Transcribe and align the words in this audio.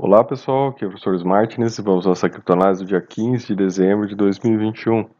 Olá 0.00 0.22
pessoal, 0.22 0.68
aqui 0.68 0.84
é 0.84 0.86
o 0.86 0.90
professor 0.90 1.24
Martins 1.24 1.76
e 1.76 1.82
vamos 1.82 2.06
nossa 2.06 2.30
criptonase 2.30 2.84
do 2.84 2.86
dia 2.86 3.00
15 3.00 3.48
de 3.48 3.56
dezembro 3.56 4.06
de 4.06 4.14
2021. 4.14 5.10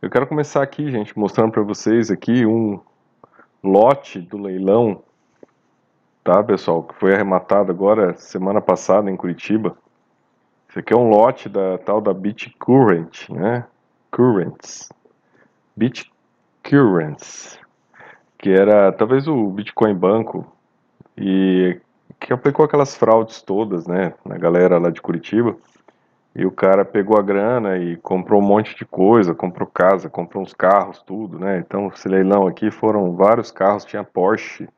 Eu 0.00 0.08
quero 0.08 0.26
começar 0.26 0.62
aqui, 0.62 0.90
gente, 0.90 1.16
mostrando 1.16 1.52
para 1.52 1.60
vocês 1.60 2.10
aqui 2.10 2.46
um 2.46 2.80
lote 3.62 4.18
do 4.18 4.38
leilão, 4.38 5.02
tá 6.24 6.42
pessoal, 6.42 6.84
que 6.84 6.94
foi 6.94 7.14
arrematado 7.14 7.70
agora 7.70 8.16
semana 8.16 8.62
passada 8.62 9.10
em 9.10 9.16
Curitiba. 9.16 9.76
Esse 10.70 10.78
aqui 10.78 10.94
é 10.94 10.96
um 10.96 11.10
lote 11.10 11.46
da 11.46 11.76
tal 11.76 12.00
da 12.00 12.14
BitCurrent, 12.14 13.28
né? 13.28 13.66
Currents. 14.10 14.88
BitCurrents, 15.76 17.60
que 18.38 18.48
era 18.48 18.90
talvez 18.90 19.28
o 19.28 19.48
Bitcoin 19.50 19.94
Banco 19.94 20.50
e 21.14 21.78
que 22.20 22.32
aplicou 22.32 22.64
aquelas 22.64 22.96
fraudes 22.96 23.42
todas, 23.42 23.86
né, 23.86 24.14
na 24.24 24.36
galera 24.36 24.78
lá 24.78 24.90
de 24.90 25.00
Curitiba. 25.00 25.56
E 26.34 26.44
o 26.44 26.50
cara 26.50 26.84
pegou 26.84 27.18
a 27.18 27.22
grana 27.22 27.78
e 27.78 27.96
comprou 27.96 28.42
um 28.42 28.44
monte 28.44 28.76
de 28.76 28.84
coisa, 28.84 29.34
comprou 29.34 29.66
casa, 29.66 30.10
comprou 30.10 30.42
uns 30.42 30.52
carros, 30.52 31.02
tudo, 31.02 31.38
né? 31.38 31.58
Então, 31.58 31.88
esse 31.88 32.06
leilão 32.06 32.46
aqui 32.46 32.70
foram 32.70 33.16
vários 33.16 33.50
carros, 33.50 33.86
tinha 33.86 34.04
Porsche 34.04 34.68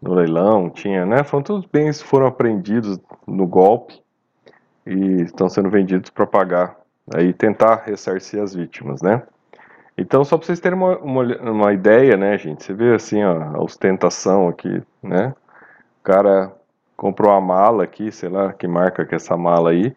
no 0.00 0.12
leilão, 0.12 0.68
tinha, 0.68 1.06
né? 1.06 1.24
Foram 1.24 1.42
todos 1.42 1.64
bens 1.64 2.02
foram 2.02 2.26
apreendidos 2.26 2.98
no 3.26 3.46
golpe 3.46 3.98
e 4.86 5.22
estão 5.22 5.48
sendo 5.48 5.70
vendidos 5.70 6.10
para 6.10 6.26
pagar, 6.26 6.76
aí 7.14 7.32
tentar 7.32 7.82
ressarcir 7.86 8.42
as 8.42 8.54
vítimas, 8.54 9.00
né? 9.00 9.22
Então, 9.96 10.22
só 10.24 10.36
para 10.36 10.46
vocês 10.46 10.60
terem 10.60 10.78
uma, 10.78 10.98
uma, 10.98 11.22
uma, 11.50 11.72
ideia, 11.72 12.16
né, 12.16 12.36
gente? 12.38 12.64
Você 12.64 12.72
vê 12.72 12.94
assim, 12.94 13.22
ó, 13.22 13.56
a 13.56 13.62
ostentação 13.62 14.48
aqui, 14.48 14.82
né? 15.02 15.34
O 16.00 16.02
cara 16.02 16.52
comprou 17.00 17.32
a 17.32 17.40
mala 17.40 17.84
aqui, 17.84 18.12
sei 18.12 18.28
lá 18.28 18.52
que 18.52 18.68
marca 18.68 19.06
que 19.06 19.14
é 19.14 19.16
essa 19.16 19.34
mala 19.34 19.70
aí, 19.70 19.96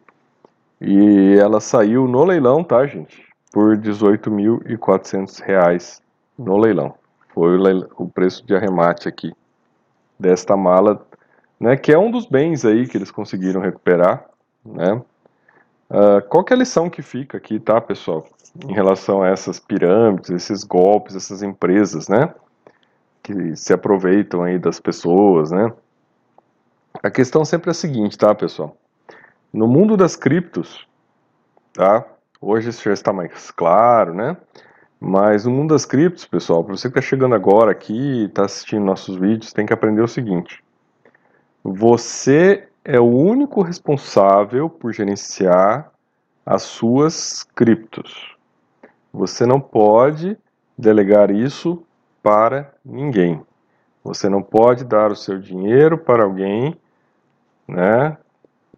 e 0.79 1.35
ela 1.37 1.59
saiu 1.59 2.07
no 2.07 2.23
leilão, 2.23 2.63
tá, 2.63 2.87
gente? 2.87 3.27
Por 3.51 3.77
18.400 3.77 5.43
reais 5.43 6.01
no 6.39 6.57
leilão. 6.57 6.95
Foi 7.33 7.57
o, 7.57 7.61
leilão, 7.61 7.89
o, 7.97 8.07
preço 8.07 8.45
de 8.47 8.55
arremate 8.55 9.09
aqui 9.09 9.33
desta 10.17 10.55
mala, 10.55 11.05
né? 11.59 11.75
Que 11.75 11.91
é 11.91 11.99
um 11.99 12.09
dos 12.09 12.25
bens 12.25 12.63
aí 12.63 12.87
que 12.87 12.95
eles 12.95 13.11
conseguiram 13.11 13.59
recuperar, 13.59 14.25
né? 14.65 14.93
Uh, 15.89 16.21
qual 16.29 16.41
que 16.41 16.53
é 16.53 16.55
a 16.55 16.59
lição 16.59 16.89
que 16.89 17.01
fica 17.01 17.37
aqui, 17.37 17.59
tá, 17.59 17.81
pessoal? 17.81 18.25
Em 18.65 18.71
relação 18.71 19.21
a 19.21 19.27
essas 19.27 19.59
pirâmides, 19.59 20.29
esses 20.29 20.63
golpes, 20.63 21.17
essas 21.17 21.43
empresas, 21.43 22.07
né? 22.07 22.33
Que 23.21 23.57
se 23.57 23.73
aproveitam 23.73 24.41
aí 24.41 24.57
das 24.57 24.79
pessoas, 24.79 25.51
né? 25.51 25.69
A 27.01 27.09
questão 27.09 27.43
sempre 27.43 27.69
é 27.69 27.71
a 27.71 27.73
seguinte, 27.73 28.17
tá, 28.17 28.33
pessoal? 28.35 28.77
No 29.51 29.67
mundo 29.67 29.97
das 29.97 30.15
criptos, 30.15 30.87
tá? 31.73 32.05
Hoje 32.39 32.69
isso 32.69 32.83
já 32.83 32.93
está 32.93 33.11
mais 33.11 33.51
claro, 33.51 34.13
né? 34.13 34.37
Mas 34.99 35.45
no 35.45 35.51
mundo 35.51 35.73
das 35.73 35.85
criptos, 35.85 36.25
pessoal, 36.25 36.63
para 36.63 36.75
você 36.75 36.89
que 36.89 36.97
está 36.97 37.01
chegando 37.01 37.35
agora 37.35 37.71
aqui 37.71 38.25
está 38.25 38.45
assistindo 38.45 38.85
nossos 38.85 39.17
vídeos, 39.17 39.51
tem 39.51 39.65
que 39.65 39.73
aprender 39.73 40.01
o 40.01 40.07
seguinte: 40.07 40.63
você 41.63 42.67
é 42.85 42.99
o 42.99 43.05
único 43.05 43.61
responsável 43.61 44.69
por 44.69 44.93
gerenciar 44.93 45.91
as 46.45 46.63
suas 46.63 47.43
criptos. 47.55 48.35
Você 49.11 49.45
não 49.45 49.59
pode 49.59 50.37
delegar 50.77 51.31
isso 51.31 51.83
para 52.21 52.73
ninguém. 52.83 53.41
Você 54.03 54.27
não 54.27 54.41
pode 54.41 54.83
dar 54.83 55.11
o 55.11 55.15
seu 55.15 55.39
dinheiro 55.39 55.97
para 55.97 56.23
alguém 56.23 56.77
né, 57.67 58.17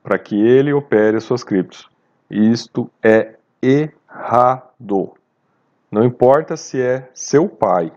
para 0.04 0.18
que 0.20 0.36
ele 0.36 0.74
opere 0.74 1.18
as 1.18 1.24
suas 1.24 1.44
criptos. 1.44 1.90
Isto 2.30 2.90
é 3.02 3.36
errado. 3.62 5.14
Não 5.92 6.04
importa 6.04 6.58
se 6.58 6.82
é 6.82 7.10
seu 7.14 7.48
pai, 7.48 7.92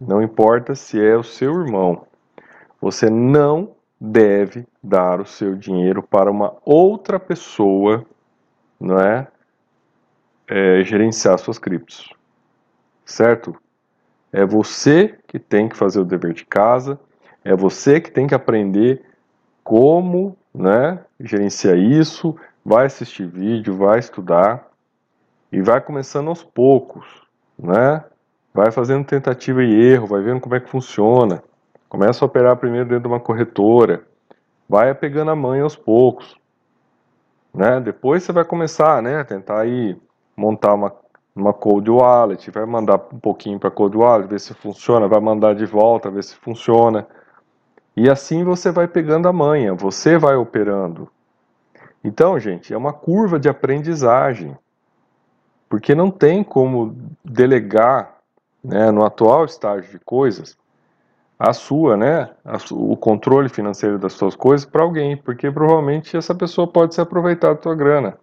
não 0.00 0.22
importa 0.22 0.74
se 0.74 1.00
é 1.00 1.16
o 1.16 1.22
seu 1.22 1.54
irmão, 1.60 2.06
você 2.80 3.08
não 3.08 3.72
deve 4.00 4.66
dar 4.82 5.20
o 5.20 5.26
seu 5.26 5.54
dinheiro 5.54 6.02
para 6.02 6.30
uma 6.30 6.56
outra 6.64 7.18
pessoa, 7.18 8.04
não 8.78 8.98
é, 8.98 9.26
é 10.46 10.82
gerenciar 10.82 11.38
suas 11.38 11.58
criptos, 11.58 12.12
certo? 13.04 13.56
É 14.32 14.44
você 14.44 15.16
que 15.26 15.38
tem 15.38 15.68
que 15.68 15.76
fazer 15.76 16.00
o 16.00 16.04
dever 16.04 16.32
de 16.32 16.44
casa, 16.44 16.98
é 17.44 17.54
você 17.54 18.00
que 18.00 18.10
tem 18.10 18.26
que 18.26 18.34
aprender 18.34 19.04
como 19.64 20.36
né, 20.54 21.00
gerenciar 21.18 21.76
isso, 21.76 22.36
vai 22.64 22.86
assistir 22.86 23.26
vídeo, 23.26 23.76
vai 23.76 23.98
estudar 23.98 24.68
e 25.50 25.60
vai 25.60 25.80
começando 25.80 26.28
aos 26.28 26.42
poucos, 26.42 27.04
né? 27.58 28.04
Vai 28.52 28.70
fazendo 28.70 29.04
tentativa 29.04 29.64
e 29.64 29.74
erro, 29.74 30.06
vai 30.06 30.22
vendo 30.22 30.40
como 30.40 30.54
é 30.54 30.60
que 30.60 30.70
funciona. 30.70 31.42
Começa 31.88 32.24
a 32.24 32.26
operar 32.26 32.56
primeiro 32.56 32.88
dentro 32.88 33.02
de 33.02 33.08
uma 33.08 33.18
corretora, 33.18 34.04
vai 34.68 34.94
pegando 34.94 35.30
a 35.32 35.36
mãe 35.36 35.60
aos 35.60 35.74
poucos, 35.74 36.36
né? 37.52 37.80
Depois 37.80 38.22
você 38.22 38.32
vai 38.32 38.44
começar, 38.44 39.02
né, 39.02 39.20
a 39.20 39.24
tentar 39.24 39.60
aí 39.60 39.96
montar 40.36 40.74
uma 40.74 40.92
uma 41.34 41.52
cold 41.52 41.90
wallet, 41.90 42.48
vai 42.50 42.64
mandar 42.64 42.94
um 43.12 43.18
pouquinho 43.18 43.58
para 43.58 43.70
cold 43.70 43.96
wallet, 43.96 44.28
ver 44.28 44.38
se 44.38 44.54
funciona, 44.54 45.08
vai 45.08 45.20
mandar 45.20 45.54
de 45.54 45.66
volta, 45.66 46.10
ver 46.10 46.22
se 46.22 46.36
funciona. 46.36 47.06
E 47.96 48.10
assim 48.10 48.42
você 48.42 48.72
vai 48.72 48.88
pegando 48.88 49.28
a 49.28 49.32
manha, 49.32 49.74
você 49.74 50.18
vai 50.18 50.34
operando. 50.34 51.08
Então, 52.02 52.38
gente, 52.38 52.72
é 52.72 52.76
uma 52.76 52.92
curva 52.92 53.38
de 53.38 53.48
aprendizagem. 53.48 54.56
Porque 55.68 55.94
não 55.94 56.10
tem 56.10 56.44
como 56.44 56.96
delegar, 57.24 58.18
né, 58.62 58.90
no 58.90 59.04
atual 59.04 59.44
estágio 59.44 59.90
de 59.90 59.98
coisas, 59.98 60.56
a 61.38 61.52
sua, 61.52 61.96
né, 61.96 62.30
a, 62.44 62.58
o 62.72 62.96
controle 62.96 63.48
financeiro 63.48 63.98
das 63.98 64.12
suas 64.12 64.36
coisas 64.36 64.66
para 64.66 64.82
alguém, 64.82 65.16
porque 65.16 65.50
provavelmente 65.50 66.16
essa 66.16 66.34
pessoa 66.34 66.66
pode 66.66 66.94
se 66.94 67.00
aproveitar 67.00 67.48
da 67.48 67.60
tua 67.60 67.74
grana. 67.74 68.18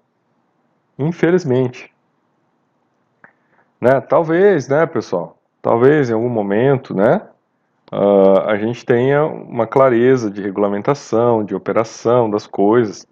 Infelizmente. 0.98 1.92
Né, 3.80 4.00
talvez, 4.00 4.68
né, 4.68 4.86
pessoal? 4.86 5.38
Talvez 5.62 6.10
em 6.10 6.14
algum 6.14 6.30
momento, 6.30 6.96
né, 6.96 7.22
uh, 7.92 8.48
a 8.48 8.58
gente 8.58 8.86
tenha 8.86 9.26
uma 9.26 9.68
clareza 9.68 10.30
de 10.32 10.42
regulamentação, 10.42 11.44
de 11.44 11.54
operação 11.54 12.30
das 12.30 12.48
coisas, 12.48 13.06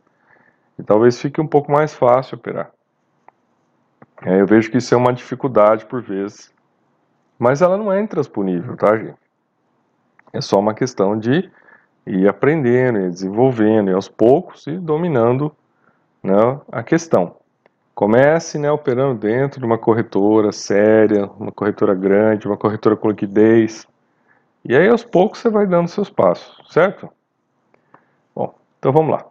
e 0.78 0.84
talvez 0.84 1.20
fique 1.20 1.42
um 1.42 1.48
pouco 1.48 1.72
mais 1.72 1.94
fácil 1.94 2.38
operar. 2.38 2.72
É, 4.24 4.42
eu 4.42 4.46
vejo 4.46 4.72
que 4.72 4.78
isso 4.78 4.94
é 4.94 4.98
uma 4.98 5.14
dificuldade 5.14 5.86
por 5.86 6.02
vezes, 6.02 6.54
mas 7.38 7.62
ela 7.62 7.78
não 7.78 7.92
é 7.92 8.02
intransponível, 8.02 8.76
tá, 8.76 8.98
gente? 8.98 9.18
É 10.34 10.42
só 10.42 10.60
uma 10.60 10.74
questão 10.74 11.18
de 11.18 11.50
ir 12.06 12.28
aprendendo, 12.28 13.00
ir 13.00 13.10
desenvolvendo, 13.10 13.90
e 13.90 13.94
aos 13.94 14.08
poucos 14.08 14.68
e 14.68 14.78
dominando 14.78 15.56
né, 16.22 16.60
a 16.72 16.84
questão. 16.84 17.36
Comece 17.96 18.58
né, 18.58 18.72
operando 18.72 19.20
dentro 19.20 19.60
de 19.60 19.66
uma 19.66 19.78
corretora 19.78 20.52
séria, 20.52 21.26
uma 21.40 21.52
corretora 21.52 21.94
grande, 21.94 22.48
uma 22.48 22.58
corretora 22.58 22.96
com 22.96 23.10
liquidez, 23.10 23.88
e 24.64 24.76
aí 24.76 24.88
aos 24.88 25.04
poucos 25.04 25.40
você 25.40 25.50
vai 25.50 25.66
dando 25.66 25.88
seus 25.88 26.10
passos, 26.10 26.72
certo? 26.72 27.10
Bom, 28.36 28.54
então 28.78 28.92
vamos 28.92 29.12
lá. 29.12 29.26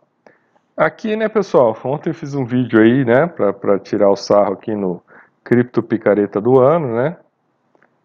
Aqui, 0.77 1.17
né, 1.17 1.29
pessoal, 1.29 1.77
ontem 1.85 2.11
eu 2.11 2.15
fiz 2.15 2.35
um 2.35 2.45
vídeo 2.45 2.81
aí, 2.81 3.05
né, 3.05 3.27
para 3.27 3.79
tirar 3.79 4.11
o 4.11 4.17
sarro 4.17 4.55
aqui 4.55 4.75
no 4.75 5.03
Cripto 5.43 5.83
Picareta 5.83 6.41
do 6.41 6.61
ano, 6.61 6.95
né? 6.95 7.17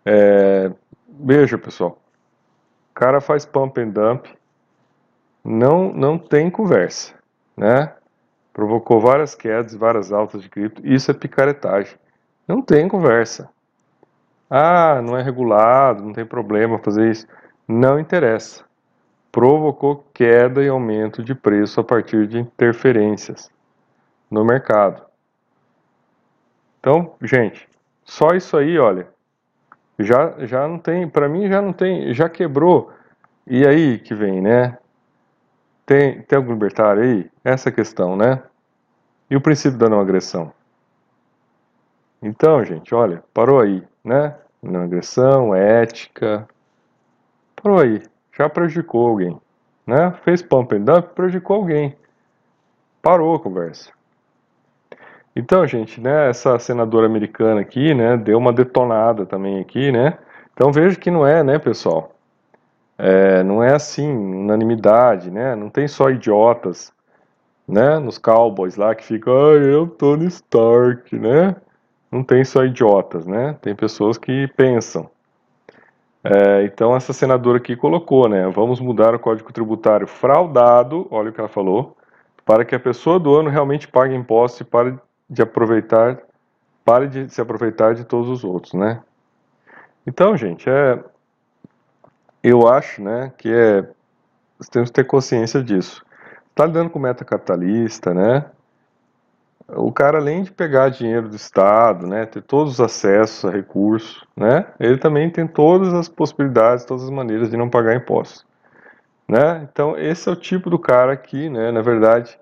É, 0.05 0.71
veja, 1.07 1.57
pessoal, 1.57 2.01
o 2.91 2.93
cara 2.93 3.21
faz 3.21 3.45
pump 3.45 3.79
and 3.79 3.89
dump, 3.89 4.27
não, 5.43 5.93
não 5.93 6.17
tem 6.17 6.49
conversa, 6.49 7.13
né? 7.55 7.93
Provocou 8.53 8.99
várias 8.99 9.35
quedas, 9.35 9.75
várias 9.75 10.11
altas 10.11 10.41
de 10.41 10.49
cripto, 10.49 10.85
isso 10.85 11.11
é 11.11 11.13
picaretagem. 11.13 11.95
Não 12.47 12.61
tem 12.61 12.87
conversa. 12.87 13.49
Ah, 14.49 15.01
não 15.01 15.17
é 15.17 15.23
regulado, 15.23 16.03
não 16.03 16.13
tem 16.13 16.25
problema 16.25 16.79
fazer 16.79 17.09
isso. 17.09 17.27
Não 17.67 17.99
interessa. 17.99 18.63
Provocou 19.31 20.05
queda 20.13 20.63
e 20.63 20.67
aumento 20.67 21.23
de 21.23 21.33
preço 21.33 21.79
a 21.79 21.83
partir 21.83 22.27
de 22.27 22.39
interferências 22.39 23.49
no 24.29 24.45
mercado. 24.45 25.03
Então, 26.79 27.15
gente, 27.21 27.67
só 28.03 28.29
isso 28.35 28.57
aí, 28.57 28.77
olha, 28.77 29.07
já, 29.97 30.35
já 30.45 30.67
não 30.67 30.77
tem, 30.77 31.07
para 31.07 31.29
mim 31.29 31.47
já 31.47 31.61
não 31.61 31.73
tem, 31.73 32.13
já 32.13 32.27
quebrou. 32.27 32.91
E 33.47 33.65
aí 33.65 33.99
que 33.99 34.13
vem, 34.13 34.41
né? 34.41 34.77
Tem, 35.85 36.21
tem 36.21 36.37
algum 36.37 36.53
libertário 36.53 37.03
aí? 37.03 37.31
Essa 37.43 37.71
questão, 37.71 38.15
né? 38.15 38.41
E 39.29 39.35
o 39.35 39.41
princípio 39.41 39.77
da 39.77 39.89
não 39.89 39.99
agressão? 39.99 40.53
Então, 42.21 42.63
gente, 42.63 42.95
olha, 42.95 43.23
parou 43.33 43.59
aí, 43.59 43.83
né? 44.03 44.35
não 44.61 44.81
agressão, 44.81 45.53
ética. 45.53 46.47
Por 47.55 47.81
aí, 47.81 48.01
já 48.37 48.49
prejudicou 48.49 49.07
alguém. 49.07 49.39
né? 49.85 50.13
Fez 50.23 50.41
pump 50.41 50.75
and 50.75 50.81
dump, 50.81 51.09
prejudicou 51.13 51.57
alguém. 51.57 51.95
Parou 53.01 53.35
a 53.35 53.39
conversa. 53.39 53.91
Então, 55.35 55.65
gente, 55.67 55.99
né, 55.99 56.29
essa 56.29 56.57
senadora 56.59 57.07
americana 57.07 57.61
aqui, 57.61 57.93
né, 57.93 58.15
deu 58.15 58.37
uma 58.37 58.53
detonada 58.53 59.25
também 59.25 59.59
aqui, 59.59 59.91
né? 59.91 60.17
Então 60.53 60.71
veja 60.71 60.95
que 60.97 61.09
não 61.09 61.25
é, 61.25 61.43
né, 61.43 61.57
pessoal? 61.57 62.13
É, 62.97 63.41
não 63.43 63.63
é 63.63 63.73
assim, 63.73 64.07
unanimidade, 64.07 65.31
né? 65.31 65.55
Não 65.55 65.69
tem 65.69 65.87
só 65.87 66.11
idiotas, 66.11 66.93
né? 67.67 67.97
Nos 67.97 68.19
cowboys 68.19 68.75
lá 68.75 68.93
que 68.93 69.03
ficam, 69.03 69.33
ah, 69.33 69.53
eu 69.55 69.87
Tony 69.87 70.27
Stark, 70.27 71.17
né? 71.17 71.55
Não 72.13 72.23
tem 72.23 72.45
só 72.45 72.63
idiotas, 72.63 73.25
né? 73.25 73.57
Tem 73.59 73.75
pessoas 73.75 74.19
que 74.19 74.47
pensam. 74.49 75.09
É, 76.23 76.63
então 76.63 76.95
essa 76.95 77.11
senadora 77.11 77.57
aqui 77.57 77.75
colocou, 77.75 78.29
né? 78.29 78.47
Vamos 78.49 78.79
mudar 78.79 79.15
o 79.15 79.19
código 79.19 79.51
tributário 79.51 80.05
fraudado, 80.05 81.07
olha 81.09 81.31
o 81.31 81.33
que 81.33 81.39
ela 81.39 81.49
falou, 81.49 81.97
para 82.45 82.63
que 82.63 82.75
a 82.75 82.79
pessoa 82.79 83.19
do 83.19 83.33
ano 83.35 83.49
realmente 83.49 83.87
pague 83.87 84.13
imposto 84.13 84.61
e 84.61 84.65
pare 84.65 84.95
de 85.27 85.41
aproveitar, 85.41 86.19
pare 86.85 87.07
de 87.07 87.33
se 87.33 87.41
aproveitar 87.41 87.95
de 87.95 88.03
todos 88.03 88.29
os 88.29 88.43
outros, 88.43 88.73
né? 88.73 89.01
Então, 90.05 90.37
gente, 90.37 90.69
é, 90.69 91.03
eu 92.43 92.67
acho, 92.67 93.01
né, 93.01 93.33
que 93.39 93.51
é, 93.51 93.89
temos 94.69 94.91
que 94.91 94.95
ter 94.95 95.05
consciência 95.05 95.63
disso. 95.63 96.05
Está 96.51 96.67
lidando 96.67 96.91
com 96.91 96.99
meta 96.99 97.25
capitalista, 97.25 98.13
né? 98.13 98.45
O 99.75 99.91
cara, 99.91 100.17
além 100.17 100.43
de 100.43 100.51
pegar 100.51 100.89
dinheiro 100.89 101.29
do 101.29 101.35
Estado, 101.35 102.07
né, 102.07 102.25
ter 102.25 102.41
todos 102.41 102.73
os 102.73 102.81
acessos 102.81 103.45
a 103.45 103.51
recursos, 103.51 104.23
né, 104.35 104.67
ele 104.79 104.97
também 104.97 105.29
tem 105.29 105.47
todas 105.47 105.93
as 105.93 106.07
possibilidades, 106.09 106.85
todas 106.85 107.03
as 107.03 107.09
maneiras 107.09 107.49
de 107.49 107.57
não 107.57 107.69
pagar 107.69 107.95
impostos. 107.95 108.45
Né? 109.27 109.67
Então, 109.71 109.97
esse 109.97 110.27
é 110.29 110.31
o 110.31 110.35
tipo 110.35 110.69
do 110.69 110.77
cara 110.77 111.15
que, 111.15 111.49
né, 111.49 111.71
na 111.71 111.81
verdade, 111.81 112.37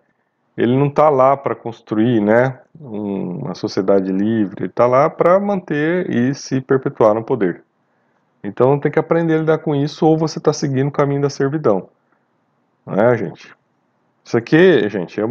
ele 0.57 0.75
não 0.77 0.87
está 0.87 1.09
lá 1.09 1.37
para 1.37 1.55
construir 1.55 2.21
né, 2.21 2.59
uma 2.79 3.55
sociedade 3.55 4.11
livre, 4.11 4.63
ele 4.63 4.69
está 4.69 4.85
lá 4.85 5.09
para 5.09 5.39
manter 5.39 6.09
e 6.09 6.33
se 6.35 6.59
perpetuar 6.59 7.13
no 7.13 7.23
poder. 7.23 7.63
Então 8.43 8.79
tem 8.79 8.91
que 8.91 8.99
aprender 8.99 9.35
a 9.35 9.39
lidar 9.39 9.57
com 9.59 9.75
isso 9.75 10.05
ou 10.05 10.17
você 10.17 10.39
está 10.39 10.51
seguindo 10.51 10.87
o 10.87 10.91
caminho 10.91 11.21
da 11.21 11.29
servidão. 11.29 11.89
Não 12.85 12.95
é, 12.95 13.15
gente? 13.17 13.55
Isso 14.23 14.37
aqui, 14.37 14.87
gente, 14.89 15.19
é, 15.19 15.23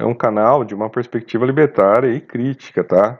é, 0.00 0.04
um 0.04 0.14
canal 0.14 0.64
de 0.64 0.74
uma 0.74 0.88
perspectiva 0.88 1.44
libertária 1.44 2.12
e 2.14 2.20
crítica, 2.20 2.84
tá? 2.84 3.18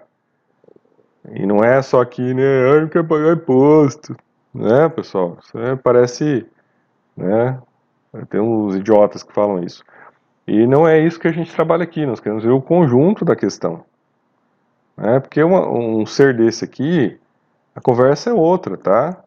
E 1.32 1.44
não 1.46 1.62
é 1.62 1.81
só 1.82 2.00
aqui, 2.00 2.34
né? 2.34 2.43
Eu 2.43 2.82
não 2.82 2.88
quero 2.88 3.04
pagar 3.04 3.34
imposto. 3.34 4.16
Né, 4.54 4.88
pessoal? 4.90 5.38
Isso 5.43 5.58
é, 5.58 5.76
parece. 5.76 6.46
Né? 7.16 7.58
Tem 8.28 8.40
uns 8.40 8.76
idiotas 8.76 9.22
que 9.22 9.32
falam 9.32 9.62
isso. 9.62 9.82
E 10.46 10.66
não 10.66 10.87
é 10.87 11.00
isso 11.00 11.19
que 11.19 11.28
a 11.28 11.32
gente 11.32 11.55
trabalha 11.55 11.84
aqui, 11.84 12.05
nós 12.05 12.20
queremos 12.20 12.44
ver 12.44 12.50
o 12.50 12.60
conjunto 12.60 13.25
da 13.25 13.34
questão. 13.34 13.84
Né? 14.96 15.20
Porque 15.20 15.43
uma, 15.43 15.66
um 15.69 16.05
ser 16.05 16.37
desse 16.37 16.64
aqui, 16.64 17.19
a 17.75 17.81
conversa 17.81 18.31
é 18.31 18.32
outra, 18.34 18.76
tá? 18.76 19.22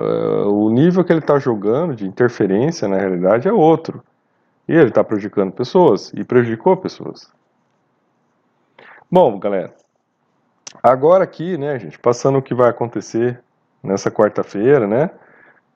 Uh, 0.00 0.48
o 0.48 0.70
nível 0.70 1.04
que 1.04 1.12
ele 1.12 1.20
está 1.20 1.38
jogando 1.38 1.94
de 1.94 2.06
interferência 2.06 2.88
na 2.88 2.96
realidade 2.96 3.46
é 3.46 3.52
outro. 3.52 4.02
E 4.68 4.72
ele 4.72 4.88
está 4.88 5.02
prejudicando 5.02 5.52
pessoas 5.52 6.12
e 6.14 6.24
prejudicou 6.24 6.76
pessoas. 6.76 7.30
Bom, 9.10 9.38
galera, 9.38 9.74
agora 10.82 11.24
aqui, 11.24 11.58
né, 11.58 11.78
gente, 11.78 11.98
passando 11.98 12.38
o 12.38 12.42
que 12.42 12.54
vai 12.54 12.70
acontecer 12.70 13.40
nessa 13.82 14.10
quarta-feira, 14.10 14.86
né? 14.86 15.10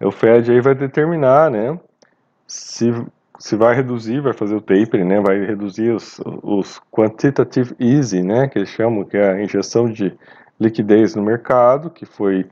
O 0.01 0.11
Fed 0.11 0.51
aí 0.51 0.61
vai 0.61 0.75
determinar, 0.75 1.51
né, 1.51 1.79
se 2.47 2.93
se 3.39 3.57
vai 3.57 3.75
reduzir, 3.75 4.21
vai 4.21 4.33
fazer 4.33 4.55
o 4.55 4.61
tapering, 4.61 5.05
né, 5.05 5.21
vai 5.21 5.39
reduzir 5.45 5.91
os, 5.91 6.21
os 6.43 6.81
quantitative 6.91 7.75
easing, 7.79 8.23
né, 8.23 8.49
que 8.49 8.59
eles 8.59 8.69
chamam, 8.69 9.05
que 9.05 9.17
é 9.17 9.33
a 9.33 9.43
injeção 9.43 9.91
de 9.91 10.17
liquidez 10.59 11.15
no 11.15 11.23
mercado, 11.23 11.91
que 11.91 12.07
foi 12.07 12.47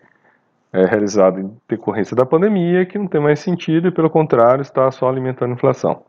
é, 0.72 0.84
realizado 0.84 1.40
em 1.40 1.56
decorrência 1.68 2.14
da 2.14 2.26
pandemia, 2.26 2.84
que 2.84 2.98
não 2.98 3.06
tem 3.06 3.20
mais 3.20 3.40
sentido 3.40 3.88
e, 3.88 3.90
pelo 3.90 4.10
contrário, 4.10 4.62
está 4.62 4.90
só 4.90 5.08
alimentando 5.08 5.52
a 5.52 5.54
inflação. 5.54 6.02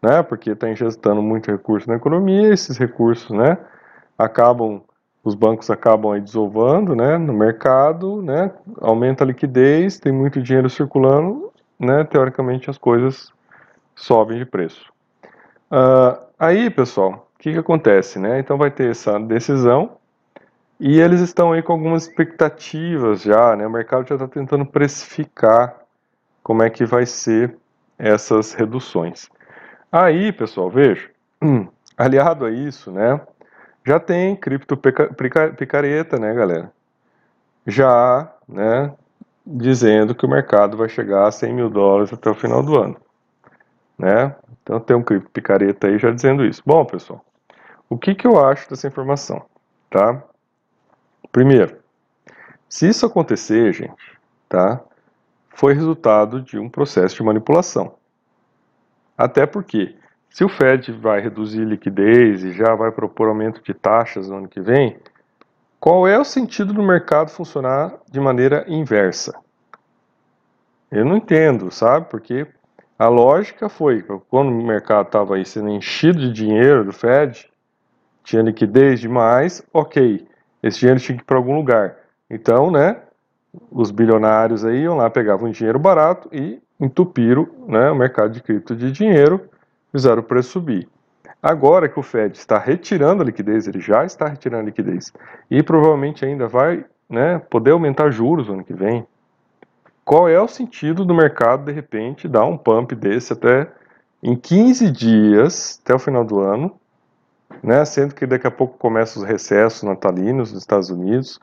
Né, 0.00 0.22
porque 0.22 0.50
está 0.50 0.68
injetando 0.68 1.20
muito 1.20 1.50
recurso 1.50 1.88
na 1.88 1.96
economia, 1.96 2.52
esses 2.52 2.78
recursos 2.78 3.30
né, 3.30 3.58
acabam, 4.16 4.80
os 5.24 5.34
bancos 5.34 5.70
acabam 5.70 6.12
aí 6.12 6.20
desovando 6.20 6.94
né, 6.94 7.18
no 7.18 7.32
mercado, 7.32 8.22
né, 8.22 8.52
aumenta 8.80 9.24
a 9.24 9.26
liquidez, 9.26 9.98
tem 9.98 10.12
muito 10.12 10.40
dinheiro 10.40 10.70
circulando, 10.70 11.52
né, 11.78 12.04
teoricamente 12.04 12.70
as 12.70 12.78
coisas 12.78 13.32
sobem 13.96 14.38
de 14.38 14.44
preço. 14.44 14.92
Uh, 15.68 16.16
aí, 16.38 16.70
pessoal, 16.70 17.28
o 17.34 17.38
que, 17.40 17.52
que 17.52 17.58
acontece? 17.58 18.20
Né? 18.20 18.38
Então 18.38 18.56
vai 18.56 18.70
ter 18.70 18.90
essa 18.90 19.18
decisão 19.18 19.98
e 20.80 21.00
eles 21.00 21.20
estão 21.20 21.52
aí 21.52 21.60
com 21.60 21.72
algumas 21.72 22.04
expectativas 22.06 23.22
já, 23.22 23.56
né? 23.56 23.66
O 23.66 23.70
mercado 23.70 24.06
já 24.06 24.14
está 24.14 24.28
tentando 24.28 24.64
precificar 24.64 25.74
como 26.40 26.62
é 26.62 26.70
que 26.70 26.84
vai 26.84 27.04
ser 27.04 27.56
essas 27.98 28.52
reduções. 28.52 29.28
Aí, 29.90 30.32
pessoal, 30.32 30.70
veja, 30.70 31.08
aliado 31.96 32.44
a 32.44 32.50
isso, 32.50 32.90
né? 32.90 33.20
Já 33.84 33.98
tem 33.98 34.36
cripto 34.36 34.76
picareta, 34.76 36.18
né, 36.18 36.34
galera? 36.34 36.70
Já, 37.66 38.30
né? 38.48 38.92
Dizendo 39.46 40.14
que 40.14 40.26
o 40.26 40.28
mercado 40.28 40.76
vai 40.76 40.88
chegar 40.88 41.26
a 41.26 41.32
100 41.32 41.54
mil 41.54 41.70
dólares 41.70 42.12
até 42.12 42.28
o 42.28 42.34
final 42.34 42.62
do 42.62 42.78
ano 42.78 42.96
né? 43.98 44.34
Então 44.62 44.78
tem 44.78 44.96
um 44.96 45.02
picareta 45.02 45.88
aí 45.88 45.98
já 45.98 46.10
dizendo 46.10 46.44
isso. 46.44 46.62
Bom, 46.64 46.84
pessoal, 46.84 47.24
o 47.90 47.98
que, 47.98 48.14
que 48.14 48.26
eu 48.26 48.42
acho 48.42 48.70
dessa 48.70 48.86
informação, 48.86 49.44
tá? 49.90 50.22
Primeiro, 51.32 51.76
se 52.68 52.88
isso 52.88 53.04
acontecer, 53.04 53.72
gente, 53.72 54.18
tá? 54.48 54.80
Foi 55.50 55.74
resultado 55.74 56.40
de 56.40 56.58
um 56.58 56.68
processo 56.68 57.16
de 57.16 57.22
manipulação. 57.22 57.94
Até 59.18 59.44
porque, 59.44 59.96
se 60.30 60.44
o 60.44 60.48
Fed 60.48 60.92
vai 60.92 61.20
reduzir 61.20 61.64
liquidez 61.64 62.44
e 62.44 62.52
já 62.52 62.76
vai 62.76 62.92
propor 62.92 63.28
aumento 63.28 63.60
de 63.60 63.74
taxas 63.74 64.28
no 64.28 64.36
ano 64.36 64.48
que 64.48 64.60
vem, 64.60 64.96
qual 65.80 66.06
é 66.06 66.16
o 66.16 66.24
sentido 66.24 66.72
do 66.72 66.82
mercado 66.82 67.30
funcionar 67.30 67.94
de 68.08 68.20
maneira 68.20 68.64
inversa? 68.68 69.36
Eu 70.90 71.04
não 71.04 71.16
entendo, 71.16 71.68
sabe? 71.72 72.06
Porque 72.08 72.46
a 72.96 73.08
lógica 73.08 73.68
foi, 73.68 74.02
quando 74.28 74.50
o 74.50 74.66
mercado 74.66 75.06
estava 75.06 75.34
aí 75.34 75.44
sendo 75.44 75.68
enchido 75.68 76.20
de 76.20 76.32
dinheiro 76.32 76.84
do 76.84 76.92
Fed, 76.92 77.50
tinha 78.22 78.42
liquidez 78.42 79.00
demais, 79.00 79.62
ok, 79.72 80.26
esse 80.62 80.80
dinheiro 80.80 81.00
tinha 81.00 81.16
que 81.16 81.22
ir 81.22 81.26
para 81.26 81.36
algum 81.36 81.56
lugar. 81.56 81.96
Então, 82.30 82.70
né, 82.70 83.00
os 83.70 83.90
bilionários 83.90 84.64
aí 84.64 84.82
iam 84.82 84.96
lá, 84.96 85.10
pegavam 85.10 85.50
dinheiro 85.50 85.78
barato 85.78 86.28
e 86.32 86.60
entupiram 86.80 87.48
né, 87.66 87.90
o 87.90 87.94
mercado 87.94 88.32
de 88.32 88.42
cripto 88.42 88.74
de 88.76 88.90
dinheiro, 88.92 89.48
fizeram 89.90 90.20
o 90.20 90.24
preço 90.24 90.50
subir. 90.50 90.88
Agora 91.42 91.88
que 91.88 91.98
o 91.98 92.02
Fed 92.02 92.36
está 92.36 92.58
retirando 92.58 93.22
a 93.22 93.26
liquidez, 93.26 93.66
ele 93.66 93.80
já 93.80 94.04
está 94.04 94.26
retirando 94.26 94.62
a 94.62 94.66
liquidez, 94.66 95.12
e 95.50 95.62
provavelmente 95.62 96.24
ainda 96.24 96.48
vai 96.48 96.84
né, 97.08 97.38
poder 97.50 97.70
aumentar 97.70 98.10
juros 98.10 98.48
no 98.48 98.54
ano 98.54 98.64
que 98.64 98.74
vem, 98.74 99.06
qual 100.04 100.28
é 100.28 100.40
o 100.40 100.48
sentido 100.48 101.04
do 101.04 101.14
mercado, 101.14 101.66
de 101.66 101.72
repente, 101.72 102.26
dar 102.26 102.44
um 102.44 102.56
pump 102.56 102.94
desse 102.94 103.32
até 103.32 103.70
em 104.22 104.34
15 104.34 104.90
dias, 104.90 105.80
até 105.84 105.94
o 105.94 105.98
final 105.98 106.24
do 106.24 106.40
ano, 106.40 106.74
né, 107.62 107.84
sendo 107.84 108.14
que 108.14 108.26
daqui 108.26 108.46
a 108.46 108.50
pouco 108.50 108.78
começam 108.78 109.22
os 109.22 109.28
recessos 109.28 109.82
natalinos 109.82 110.52
nos 110.52 110.62
Estados 110.62 110.90
Unidos, 110.90 111.38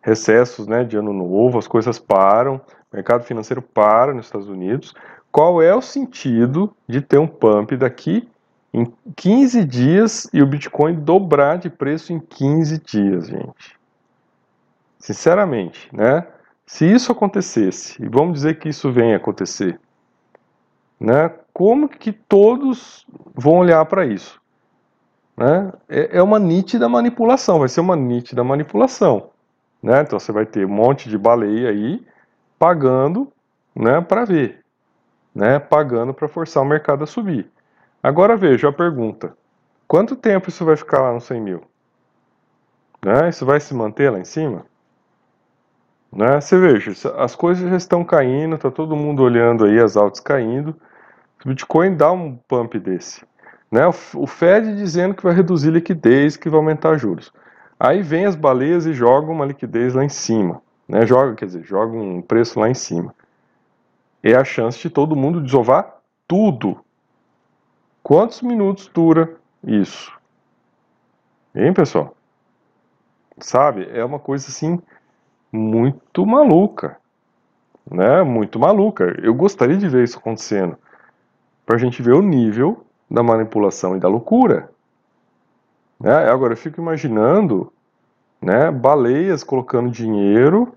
recessos 0.00 0.66
né, 0.66 0.84
de 0.84 0.96
ano 0.96 1.12
novo, 1.12 1.58
as 1.58 1.68
coisas 1.68 1.98
param, 1.98 2.56
o 2.92 2.96
mercado 2.96 3.24
financeiro 3.24 3.62
para 3.62 4.14
nos 4.14 4.26
Estados 4.26 4.48
Unidos. 4.48 4.94
Qual 5.30 5.62
é 5.62 5.74
o 5.74 5.82
sentido 5.82 6.74
de 6.88 7.00
ter 7.00 7.18
um 7.18 7.26
pump 7.26 7.76
daqui 7.76 8.28
em 8.72 8.92
15 9.16 9.64
dias 9.64 10.28
e 10.32 10.42
o 10.42 10.46
Bitcoin 10.46 10.94
dobrar 10.94 11.58
de 11.58 11.70
preço 11.70 12.12
em 12.12 12.18
15 12.18 12.78
dias, 12.78 13.28
gente? 13.28 13.78
Sinceramente, 14.98 15.88
né? 15.94 16.26
Se 16.66 16.84
isso 16.84 17.10
acontecesse, 17.10 18.00
e 18.02 18.08
vamos 18.08 18.34
dizer 18.34 18.58
que 18.58 18.68
isso 18.68 18.92
venha 18.92 19.16
acontecer, 19.16 19.80
né, 21.00 21.30
como 21.52 21.88
que 21.88 22.12
todos 22.12 23.04
vão 23.34 23.58
olhar 23.58 23.84
para 23.86 24.06
isso? 24.06 24.40
Né? 25.36 25.72
É, 25.88 26.18
é 26.18 26.22
uma 26.22 26.38
nítida 26.38 26.88
manipulação, 26.88 27.58
vai 27.58 27.68
ser 27.68 27.80
uma 27.80 27.96
nítida 27.96 28.44
manipulação. 28.44 29.30
Né? 29.82 30.00
Então 30.02 30.18
você 30.18 30.32
vai 30.32 30.44
ter 30.46 30.66
um 30.66 30.70
monte 30.70 31.08
de 31.08 31.16
baleia 31.16 31.70
aí 31.70 32.04
pagando 32.58 33.32
né, 33.74 34.00
para 34.00 34.24
ver, 34.24 34.60
né, 35.34 35.58
pagando 35.58 36.12
para 36.12 36.28
forçar 36.28 36.62
o 36.62 36.66
mercado 36.66 37.04
a 37.04 37.06
subir. 37.06 37.50
Agora 38.02 38.36
veja 38.36 38.68
a 38.68 38.72
pergunta: 38.72 39.36
quanto 39.88 40.16
tempo 40.16 40.48
isso 40.48 40.64
vai 40.64 40.76
ficar 40.76 41.00
lá 41.00 41.12
no 41.12 41.20
100 41.20 41.40
mil? 41.40 41.62
Né? 43.04 43.28
Isso 43.30 43.46
vai 43.46 43.60
se 43.60 43.74
manter 43.74 44.10
lá 44.10 44.18
em 44.18 44.24
cima? 44.24 44.66
Né? 46.12 46.40
Você 46.40 46.58
veja, 46.58 46.92
as 47.16 47.34
coisas 47.34 47.68
já 47.68 47.76
estão 47.76 48.04
caindo, 48.04 48.56
está 48.56 48.70
todo 48.70 48.96
mundo 48.96 49.22
olhando 49.22 49.64
aí 49.64 49.78
as 49.78 49.96
altas 49.96 50.20
caindo, 50.20 50.76
O 51.44 51.48
Bitcoin 51.48 51.96
dá 51.96 52.12
um 52.12 52.36
pump 52.36 52.78
desse. 52.78 53.24
Né? 53.70 53.82
O 54.14 54.26
Fed 54.26 54.74
dizendo 54.74 55.14
que 55.14 55.22
vai 55.22 55.32
reduzir 55.32 55.70
liquidez, 55.70 56.36
que 56.36 56.50
vai 56.50 56.58
aumentar 56.58 56.98
juros. 56.98 57.32
Aí 57.82 58.02
vem 58.02 58.26
as 58.26 58.36
baleias 58.36 58.84
e 58.84 58.92
jogam 58.92 59.32
uma 59.32 59.46
liquidez 59.46 59.94
lá 59.94 60.04
em 60.04 60.08
cima. 60.10 60.60
Né? 60.86 61.06
Joga, 61.06 61.34
quer 61.34 61.46
dizer, 61.46 61.64
joga 61.64 61.96
um 61.96 62.20
preço 62.20 62.60
lá 62.60 62.68
em 62.68 62.74
cima. 62.74 63.14
É 64.22 64.34
a 64.34 64.44
chance 64.44 64.78
de 64.78 64.90
todo 64.90 65.16
mundo 65.16 65.40
desovar 65.40 65.96
tudo. 66.28 66.84
Quantos 68.02 68.42
minutos 68.42 68.86
dura 68.88 69.34
isso? 69.64 70.12
Hein, 71.54 71.72
pessoal? 71.72 72.14
Sabe? 73.38 73.88
É 73.90 74.04
uma 74.04 74.18
coisa 74.18 74.48
assim 74.48 74.78
muito 75.50 76.26
maluca. 76.26 76.98
Né? 77.90 78.22
Muito 78.22 78.58
maluca. 78.58 79.16
Eu 79.22 79.32
gostaria 79.32 79.78
de 79.78 79.88
ver 79.88 80.04
isso 80.04 80.18
acontecendo. 80.18 80.76
Para 81.64 81.76
a 81.76 81.78
gente 81.78 82.02
ver 82.02 82.12
o 82.12 82.20
nível 82.20 82.84
da 83.10 83.22
manipulação 83.22 83.96
e 83.96 84.00
da 84.00 84.06
loucura. 84.06 84.70
Né? 86.00 86.30
Agora, 86.30 86.54
eu 86.54 86.56
fico 86.56 86.80
imaginando 86.80 87.70
né, 88.40 88.70
baleias 88.70 89.44
colocando 89.44 89.90
dinheiro 89.90 90.72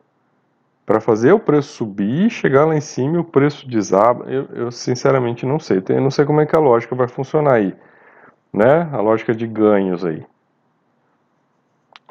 para 0.86 1.00
fazer 1.00 1.32
o 1.32 1.40
preço 1.40 1.70
subir, 1.70 2.30
chegar 2.30 2.66
lá 2.66 2.76
em 2.76 2.82
cima 2.82 3.16
e 3.16 3.20
o 3.20 3.24
preço 3.24 3.68
desaba. 3.68 4.26
Eu, 4.26 4.46
eu 4.54 4.72
sinceramente 4.72 5.46
não 5.46 5.60
sei. 5.60 5.82
Eu 5.88 6.02
não 6.02 6.12
sei 6.12 6.26
como 6.26 6.42
é 6.42 6.46
que 6.46 6.56
a 6.56 6.60
lógica 6.60 6.94
vai 6.94 7.08
funcionar 7.08 7.54
aí. 7.54 7.74
Né? 8.52 8.90
A 8.92 9.00
lógica 9.00 9.34
de 9.34 9.48
ganhos 9.48 10.04
aí. 10.04 10.26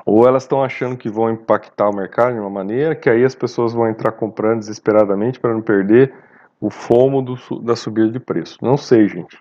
Ou 0.04 0.26
elas 0.26 0.42
estão 0.42 0.64
achando 0.64 0.97
que 0.97 1.09
vão 1.09 1.31
impactar 1.31 1.88
o 1.88 1.95
mercado 1.95 2.33
de 2.33 2.40
uma 2.40 2.50
maneira 2.50 2.95
que 2.95 3.09
aí 3.09 3.25
as 3.25 3.35
pessoas 3.35 3.73
vão 3.73 3.88
entrar 3.88 4.12
comprando 4.12 4.59
desesperadamente 4.59 5.38
para 5.38 5.52
não 5.52 5.61
perder 5.61 6.12
o 6.61 6.71
fomo 6.71 7.23
do, 7.23 7.37
da 7.61 7.76
subida 7.76 8.11
de 8.11 8.19
preço. 8.19 8.59
Não 8.62 8.76
sei, 8.76 9.07
gente. 9.07 9.38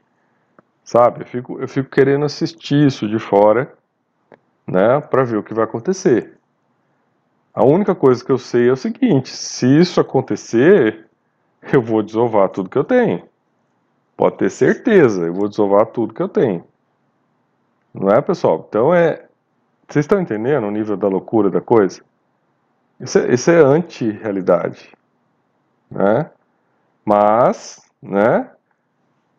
Sabe? 0.92 1.22
Eu 1.22 1.26
fico, 1.26 1.62
eu 1.62 1.70
fico 1.70 1.90
querendo 1.90 2.26
assistir 2.26 2.86
isso 2.86 3.08
de 3.08 3.18
fora, 3.18 3.74
né, 4.68 5.00
para 5.00 5.24
ver 5.24 5.38
o 5.38 5.44
que 5.44 5.54
vai 5.54 5.64
acontecer. 5.64 6.38
A 7.54 7.64
única 7.64 7.96
coisa 7.96 8.22
que 8.22 8.30
eu 8.30 8.38
sei 8.38 8.68
é 8.68 8.74
o 8.74 8.76
seguinte: 8.76 9.30
se 9.30 9.66
isso 9.66 10.02
acontecer, 10.02 11.08
eu 11.72 11.82
vou 11.82 12.04
desovar 12.04 12.50
tudo 12.50 12.70
que 12.70 12.78
eu 12.78 12.84
tenho. 12.84 13.24
Pode 14.18 14.36
ter 14.36 14.50
certeza, 14.50 15.28
eu 15.28 15.34
vou 15.34 15.48
desovar 15.48 15.86
tudo 15.86 16.14
que 16.14 16.22
eu 16.22 16.28
tenho. 16.28 16.62
Não 17.94 18.10
é, 18.10 18.20
pessoal? 18.20 18.66
Então 18.68 18.94
é. 18.94 19.26
Vocês 19.88 20.04
estão 20.04 20.20
entendendo 20.20 20.68
o 20.68 20.72
nível 20.72 20.98
da 20.98 21.08
loucura 21.08 21.50
da 21.50 21.62
coisa? 21.62 22.02
Isso 23.00 23.18
é, 23.18 23.34
isso 23.34 23.50
é 23.50 23.62
anti-realidade. 23.62 24.92
Né? 25.90 26.30
Mas, 27.06 27.82
né? 28.02 28.52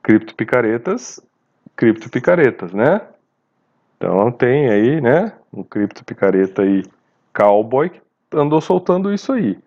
Cripto 0.03 0.35
picaretas, 0.35 1.21
cripto 1.77 2.11
picaretas, 2.11 2.73
né? 2.73 3.01
Então 3.97 4.31
tem 4.33 4.69
aí, 4.69 5.01
né? 5.01 5.33
Um 5.53 5.63
cripto 5.63 6.05
picareta 6.05 6.63
aí, 6.63 6.83
cowboy, 7.33 7.91
que 7.91 8.01
andou 8.33 8.61
soltando 8.61 9.13
isso 9.13 9.33
aí. 9.33 9.59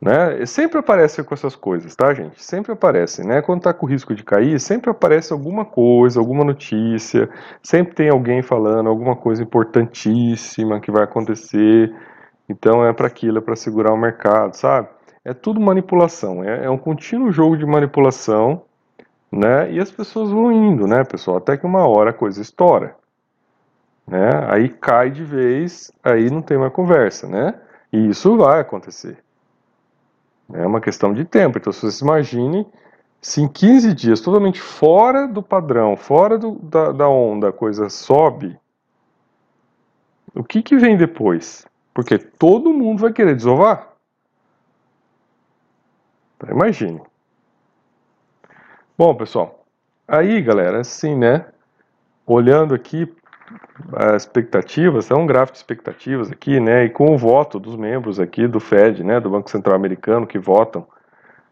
Né? 0.00 0.44
Sempre 0.44 0.78
aparece 0.80 1.22
com 1.22 1.32
essas 1.32 1.56
coisas, 1.56 1.96
tá, 1.96 2.12
gente? 2.12 2.42
Sempre 2.42 2.72
aparece, 2.72 3.26
né? 3.26 3.40
Quando 3.40 3.62
tá 3.62 3.72
com 3.72 3.86
risco 3.86 4.14
de 4.14 4.22
cair, 4.22 4.60
sempre 4.60 4.90
aparece 4.90 5.32
alguma 5.32 5.64
coisa, 5.64 6.20
alguma 6.20 6.44
notícia, 6.44 7.28
sempre 7.62 7.94
tem 7.94 8.10
alguém 8.10 8.42
falando 8.42 8.88
alguma 8.88 9.16
coisa 9.16 9.42
importantíssima 9.42 10.78
que 10.78 10.90
vai 10.90 11.04
acontecer. 11.04 11.94
Então 12.48 12.84
é 12.84 12.92
para 12.92 13.06
aquilo, 13.06 13.38
é 13.38 13.40
para 13.40 13.56
segurar 13.56 13.94
o 13.94 13.96
mercado, 13.96 14.54
sabe? 14.54 14.88
É 15.24 15.32
tudo 15.32 15.58
manipulação, 15.58 16.44
é, 16.44 16.66
é 16.66 16.70
um 16.70 16.76
contínuo 16.76 17.32
jogo 17.32 17.56
de 17.56 17.64
manipulação, 17.64 18.62
né? 19.34 19.72
E 19.72 19.80
as 19.80 19.90
pessoas 19.90 20.30
vão 20.30 20.52
indo, 20.52 20.86
né, 20.86 21.04
pessoal? 21.04 21.38
Até 21.38 21.56
que 21.56 21.66
uma 21.66 21.86
hora 21.86 22.10
a 22.10 22.14
coisa 22.14 22.40
estoura, 22.40 22.96
né? 24.06 24.30
Aí 24.48 24.68
cai 24.68 25.10
de 25.10 25.24
vez, 25.24 25.90
aí 26.02 26.30
não 26.30 26.40
tem 26.40 26.56
mais 26.56 26.72
conversa, 26.72 27.26
né? 27.26 27.54
E 27.92 28.08
isso 28.08 28.36
vai 28.36 28.60
acontecer. 28.60 29.18
É 30.52 30.66
uma 30.66 30.80
questão 30.80 31.12
de 31.12 31.24
tempo. 31.24 31.58
Então, 31.58 31.72
se 31.72 31.80
vocês 31.80 32.00
imaginem, 32.00 32.66
se 33.20 33.40
em 33.40 33.48
15 33.48 33.94
dias, 33.94 34.20
totalmente 34.20 34.60
fora 34.60 35.26
do 35.26 35.42
padrão, 35.42 35.96
fora 35.96 36.38
do, 36.38 36.56
da, 36.62 36.92
da 36.92 37.08
onda, 37.08 37.48
a 37.48 37.52
coisa 37.52 37.88
sobe, 37.88 38.58
o 40.34 40.44
que, 40.44 40.62
que 40.62 40.76
vem 40.76 40.96
depois? 40.96 41.66
Porque 41.92 42.18
todo 42.18 42.72
mundo 42.72 43.00
vai 43.00 43.12
querer 43.12 43.34
desovar. 43.34 43.88
Então, 46.36 46.50
imagine. 46.50 47.00
Bom, 48.96 49.12
pessoal, 49.12 49.64
aí, 50.06 50.40
galera, 50.40 50.78
assim, 50.78 51.16
né? 51.16 51.46
Olhando 52.24 52.72
aqui 52.72 53.12
as 53.92 54.22
expectativas, 54.22 55.10
é 55.10 55.14
um 55.16 55.26
gráfico 55.26 55.54
de 55.54 55.58
expectativas 55.58 56.30
aqui, 56.30 56.60
né, 56.60 56.84
e 56.84 56.90
com 56.90 57.12
o 57.12 57.18
voto 57.18 57.58
dos 57.58 57.74
membros 57.74 58.20
aqui 58.20 58.46
do 58.46 58.60
Fed, 58.60 59.02
né, 59.02 59.18
do 59.18 59.28
Banco 59.28 59.50
Central 59.50 59.74
Americano, 59.74 60.28
que 60.28 60.38
votam 60.38 60.86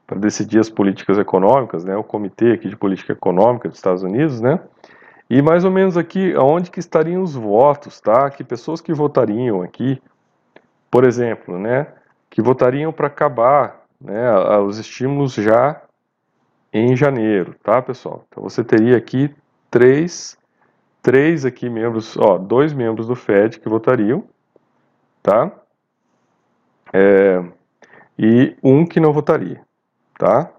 para 0.06 0.20
decidir 0.20 0.60
as 0.60 0.70
políticas 0.70 1.18
econômicas, 1.18 1.84
né, 1.84 1.96
o 1.96 2.04
Comitê 2.04 2.52
aqui 2.52 2.68
de 2.68 2.76
Política 2.76 3.12
Econômica 3.12 3.68
dos 3.68 3.76
Estados 3.76 4.04
Unidos, 4.04 4.40
né, 4.40 4.60
e 5.28 5.42
mais 5.42 5.64
ou 5.64 5.70
menos 5.72 5.96
aqui 5.96 6.32
aonde 6.34 6.70
que 6.70 6.78
estariam 6.78 7.24
os 7.24 7.34
votos, 7.34 8.00
tá, 8.00 8.30
que 8.30 8.44
pessoas 8.44 8.80
que 8.80 8.94
votariam 8.94 9.62
aqui, 9.62 10.00
por 10.88 11.02
exemplo, 11.02 11.58
né, 11.58 11.88
que 12.30 12.40
votariam 12.40 12.92
para 12.92 13.08
acabar, 13.08 13.82
né, 14.00 14.32
os 14.58 14.78
estímulos 14.78 15.34
já 15.34 15.82
em 16.72 16.96
janeiro, 16.96 17.54
tá, 17.62 17.82
pessoal? 17.82 18.24
Então 18.28 18.42
você 18.42 18.64
teria 18.64 18.96
aqui 18.96 19.34
três 19.70 20.38
três 21.02 21.44
aqui 21.44 21.68
membros, 21.68 22.16
ó, 22.16 22.38
dois 22.38 22.72
membros 22.72 23.08
do 23.08 23.16
FED 23.16 23.58
que 23.58 23.68
votariam, 23.68 24.24
tá? 25.22 25.50
É, 26.92 27.42
e 28.16 28.56
um 28.62 28.86
que 28.86 29.00
não 29.00 29.12
votaria, 29.12 29.60
tá? 30.16 30.50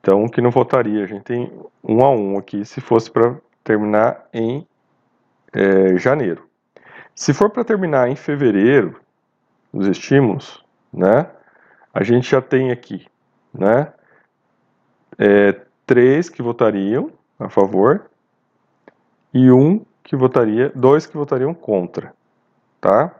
Então, 0.00 0.24
um 0.24 0.28
que 0.28 0.40
não 0.40 0.50
votaria, 0.50 1.04
a 1.04 1.06
gente 1.06 1.22
tem 1.22 1.52
um 1.84 2.04
a 2.04 2.10
um 2.10 2.38
aqui, 2.38 2.64
se 2.64 2.80
fosse 2.80 3.10
para 3.10 3.36
terminar 3.62 4.26
em 4.32 4.66
é, 5.52 5.96
janeiro. 5.96 6.48
Se 7.14 7.32
for 7.32 7.50
para 7.50 7.62
terminar 7.62 8.08
em 8.08 8.16
fevereiro, 8.16 9.00
os 9.72 9.86
estímulos, 9.86 10.64
né? 10.92 11.26
A 11.94 12.02
gente 12.02 12.30
já 12.30 12.40
tem 12.40 12.72
aqui, 12.72 13.06
né? 13.52 13.92
É, 15.18 15.60
três 15.86 16.28
que 16.28 16.42
votariam 16.42 17.12
a 17.38 17.48
favor 17.48 18.10
e 19.32 19.50
um 19.50 19.84
que 20.02 20.16
votaria, 20.16 20.70
dois 20.74 21.06
que 21.06 21.16
votariam 21.16 21.54
contra, 21.54 22.14
tá? 22.80 23.14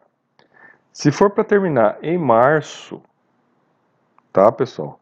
Se 0.92 1.10
for 1.10 1.30
para 1.30 1.44
terminar 1.44 1.98
em 2.02 2.18
março, 2.18 3.02
tá, 4.32 4.50
pessoal? 4.50 5.00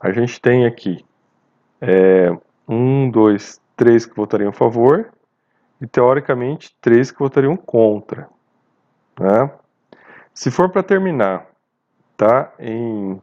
A 0.00 0.10
gente 0.12 0.40
tem 0.40 0.66
aqui 0.66 1.04
é, 1.80 2.36
um, 2.68 3.10
dois, 3.10 3.60
três 3.76 4.04
que 4.06 4.16
votariam 4.16 4.50
a 4.50 4.52
favor 4.52 5.12
e 5.80 5.86
teoricamente 5.86 6.76
três 6.80 7.10
que 7.10 7.18
votariam 7.18 7.56
contra, 7.56 8.28
né? 9.18 9.50
Se 10.34 10.50
for 10.50 10.70
para 10.70 10.82
terminar, 10.82 11.46
tá? 12.16 12.52
Em 12.58 13.20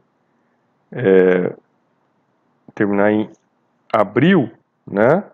é, 0.92 1.54
terminar 2.76 3.10
em 3.10 3.28
abril, 3.92 4.50
né? 4.86 5.24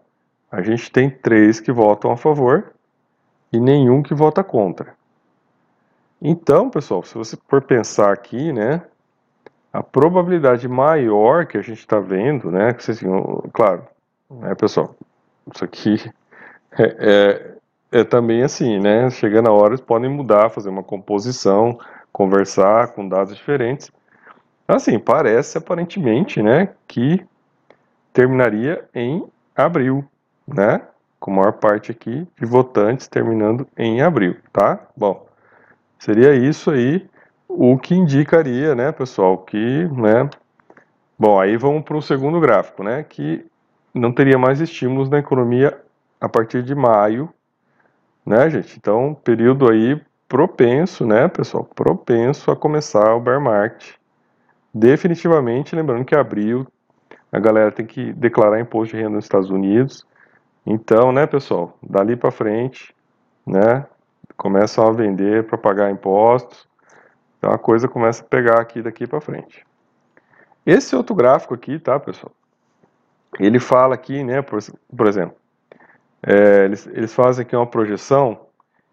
a 0.52 0.60
gente 0.60 0.92
tem 0.92 1.08
três 1.08 1.58
que 1.58 1.72
votam 1.72 2.12
a 2.12 2.16
favor 2.16 2.74
e 3.50 3.58
nenhum 3.58 4.02
que 4.02 4.12
vota 4.12 4.44
contra. 4.44 4.94
Então, 6.20 6.68
pessoal, 6.68 7.02
se 7.02 7.14
você 7.14 7.38
for 7.48 7.62
pensar 7.62 8.12
aqui, 8.12 8.52
né, 8.52 8.82
a 9.72 9.82
probabilidade 9.82 10.68
maior 10.68 11.46
que 11.46 11.56
a 11.56 11.62
gente 11.62 11.78
está 11.78 11.98
vendo, 11.98 12.50
né, 12.50 12.74
que 12.74 12.84
vocês, 12.84 13.00
claro, 13.52 13.84
né, 14.30 14.54
pessoal, 14.54 14.94
isso 15.52 15.64
aqui 15.64 15.96
é, 16.78 16.96
é, 17.92 18.00
é, 18.00 18.04
também 18.04 18.42
assim, 18.42 18.78
né, 18.78 19.08
chegando 19.08 19.48
a 19.48 19.52
hora 19.52 19.70
eles 19.70 19.80
podem 19.80 20.10
mudar, 20.10 20.50
fazer 20.50 20.68
uma 20.68 20.82
composição, 20.82 21.78
conversar 22.12 22.88
com 22.88 23.08
dados 23.08 23.34
diferentes. 23.34 23.90
Assim, 24.68 24.98
parece 24.98 25.56
aparentemente, 25.56 26.42
né, 26.42 26.68
que 26.86 27.24
terminaria 28.12 28.84
em 28.94 29.24
abril, 29.54 30.04
né? 30.46 30.82
Com 31.18 31.30
maior 31.30 31.52
parte 31.52 31.90
aqui 31.90 32.26
de 32.38 32.46
votantes 32.46 33.06
terminando 33.06 33.66
em 33.76 34.02
abril, 34.02 34.36
tá? 34.52 34.80
Bom, 34.96 35.26
seria 35.98 36.34
isso 36.34 36.70
aí 36.70 37.08
o 37.48 37.78
que 37.78 37.94
indicaria, 37.94 38.74
né, 38.74 38.90
pessoal, 38.92 39.38
que, 39.38 39.84
né? 39.88 40.28
Bom, 41.18 41.38
aí 41.40 41.56
vamos 41.56 41.84
para 41.84 41.96
o 41.96 42.02
segundo 42.02 42.40
gráfico, 42.40 42.82
né? 42.82 43.04
Que 43.04 43.44
não 43.94 44.12
teria 44.12 44.38
mais 44.38 44.60
estímulos 44.60 45.08
na 45.10 45.18
economia 45.18 45.78
a 46.20 46.28
partir 46.28 46.62
de 46.62 46.74
maio, 46.74 47.28
né, 48.24 48.48
gente? 48.48 48.76
Então, 48.78 49.14
período 49.22 49.70
aí 49.70 50.00
propenso, 50.28 51.06
né, 51.06 51.28
pessoal? 51.28 51.64
Propenso 51.64 52.50
a 52.50 52.56
começar 52.56 53.14
o 53.14 53.20
bear 53.20 53.40
market. 53.40 53.94
Definitivamente, 54.74 55.76
lembrando 55.76 56.04
que 56.04 56.14
abril 56.14 56.66
a 57.32 57.40
galera 57.40 57.72
tem 57.72 57.86
que 57.86 58.12
declarar 58.12 58.60
imposto 58.60 58.94
de 58.94 59.02
renda 59.02 59.16
nos 59.16 59.24
Estados 59.24 59.50
Unidos. 59.50 60.06
Então, 60.66 61.10
né, 61.10 61.26
pessoal, 61.26 61.76
dali 61.82 62.14
para 62.14 62.30
frente, 62.30 62.94
né, 63.46 63.86
começam 64.36 64.86
a 64.86 64.92
vender 64.92 65.44
para 65.46 65.56
pagar 65.56 65.90
impostos. 65.90 66.68
Então 67.38 67.50
a 67.50 67.58
coisa 67.58 67.88
começa 67.88 68.22
a 68.22 68.26
pegar 68.26 68.60
aqui 68.60 68.82
daqui 68.82 69.06
para 69.06 69.20
frente. 69.20 69.66
Esse 70.64 70.94
outro 70.94 71.14
gráfico 71.14 71.54
aqui, 71.54 71.78
tá, 71.78 71.98
pessoal? 71.98 72.32
Ele 73.40 73.58
fala 73.58 73.94
aqui, 73.94 74.22
né, 74.22 74.42
por, 74.42 74.60
por 74.96 75.08
exemplo, 75.08 75.34
é, 76.24 76.66
eles, 76.66 76.86
eles 76.86 77.14
fazem 77.14 77.44
aqui 77.44 77.56
uma 77.56 77.66
projeção. 77.66 78.46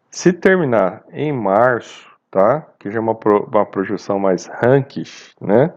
Se 0.10 0.34
terminar 0.34 1.03
em 1.12 1.31
março, 1.31 2.10
tá? 2.31 2.65
Que 2.79 2.89
já 2.89 2.98
é 2.98 3.01
uma, 3.01 3.13
pro, 3.13 3.46
uma 3.46 3.65
projeção 3.65 4.17
mais 4.17 4.48
rankish, 4.48 5.36
né? 5.39 5.72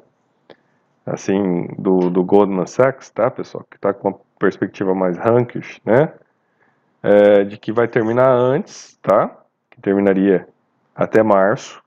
Assim, 1.04 1.66
do, 1.78 2.10
do 2.10 2.22
Goldman 2.22 2.66
Sachs, 2.66 3.10
tá, 3.10 3.30
pessoal? 3.30 3.66
Que 3.68 3.76
está 3.76 3.92
com 3.92 4.08
uma 4.08 4.20
perspectiva 4.38 4.94
mais 4.94 5.18
rankish, 5.18 5.80
né? 5.84 6.12
É, 7.02 7.44
de 7.44 7.58
que 7.58 7.72
vai 7.72 7.88
terminar 7.88 8.30
antes, 8.30 8.96
tá? 9.02 9.36
Que 9.68 9.80
terminaria 9.80 10.48
até 10.94 11.22
março. 11.22 11.82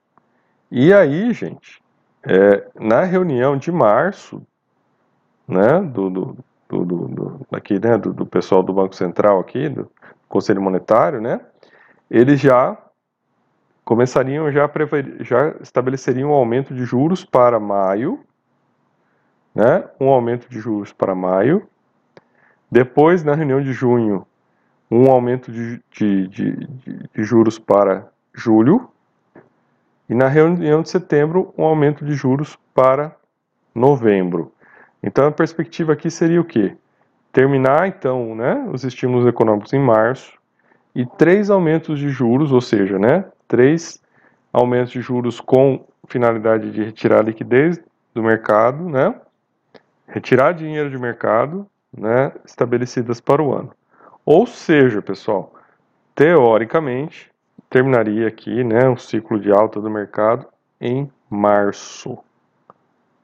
E 0.69 0.93
aí, 0.93 1.31
gente, 1.31 1.81
é, 2.23 2.67
na 2.75 3.03
reunião 3.03 3.55
de 3.55 3.71
março, 3.71 4.45
né, 5.47 5.79
do, 5.79 6.09
do, 6.09 6.37
do, 6.67 6.85
do, 7.07 7.47
aqui, 7.51 7.79
né, 7.79 7.97
do, 7.97 8.11
do 8.11 8.25
pessoal 8.25 8.63
do 8.63 8.73
Banco 8.73 8.95
Central 8.95 9.39
aqui, 9.39 9.69
do 9.69 9.89
Conselho 10.27 10.61
Monetário, 10.61 11.21
né, 11.21 11.39
eles 12.09 12.39
já 12.39 12.77
começariam, 13.83 14.51
já, 14.51 14.67
já 15.19 15.55
estabeleceriam 15.61 16.31
um 16.31 16.33
aumento 16.33 16.73
de 16.73 16.83
juros 16.83 17.23
para 17.23 17.59
maio, 17.59 18.19
né, 19.55 19.85
um 19.99 20.09
aumento 20.09 20.49
de 20.49 20.59
juros 20.59 20.91
para 20.91 21.15
maio, 21.15 21.67
depois, 22.69 23.23
na 23.23 23.33
reunião 23.33 23.61
de 23.61 23.71
junho, 23.71 24.27
um 24.91 25.09
aumento 25.09 25.51
de, 25.51 25.81
de, 25.91 26.27
de, 26.27 26.67
de 27.13 27.23
juros 27.23 27.57
para 27.57 28.07
julho, 28.33 28.89
e 30.09 30.13
na 30.13 30.27
reunião 30.27 30.81
de 30.81 30.89
setembro, 30.89 31.53
um 31.57 31.63
aumento 31.63 32.05
de 32.05 32.13
juros 32.13 32.59
para 32.73 33.15
novembro. 33.73 34.51
Então 35.01 35.27
a 35.27 35.31
perspectiva 35.31 35.93
aqui 35.93 36.09
seria 36.09 36.41
o 36.41 36.45
quê? 36.45 36.75
Terminar 37.31 37.87
então 37.87 38.35
né, 38.35 38.67
os 38.71 38.83
estímulos 38.83 39.25
econômicos 39.25 39.73
em 39.73 39.79
março 39.79 40.33
e 40.93 41.05
três 41.05 41.49
aumentos 41.49 41.99
de 41.99 42.09
juros, 42.09 42.51
ou 42.51 42.61
seja, 42.61 42.97
né, 42.99 43.25
três 43.47 44.01
aumentos 44.53 44.91
de 44.91 45.01
juros 45.01 45.39
com 45.39 45.85
finalidade 46.07 46.71
de 46.71 46.83
retirar 46.83 47.23
liquidez 47.23 47.79
do 48.13 48.23
mercado, 48.23 48.87
né, 48.89 49.13
retirar 50.07 50.53
dinheiro 50.53 50.89
de 50.89 50.97
mercado, 50.97 51.67
né, 51.95 52.31
estabelecidas 52.45 53.19
para 53.19 53.41
o 53.41 53.53
ano. 53.53 53.71
Ou 54.25 54.45
seja, 54.45 55.01
pessoal, 55.01 55.53
teoricamente, 56.13 57.31
terminaria 57.69 58.27
aqui, 58.27 58.63
né, 58.63 58.87
um 58.87 58.97
ciclo 58.97 59.39
de 59.39 59.51
alta 59.51 59.79
do 59.79 59.89
mercado 59.89 60.47
em 60.79 61.11
março. 61.29 62.17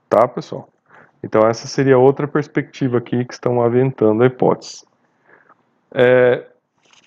Tá, 0.10 0.28
pessoal? 0.28 0.68
Então 1.24 1.48
essa 1.48 1.68
seria 1.68 1.98
outra 1.98 2.28
perspectiva 2.28 2.98
aqui 2.98 3.24
que 3.26 3.34
estão 3.34 3.62
aventando 3.62 4.24
a 4.24 4.26
hipótese. 4.26 4.86
É, 5.94 6.46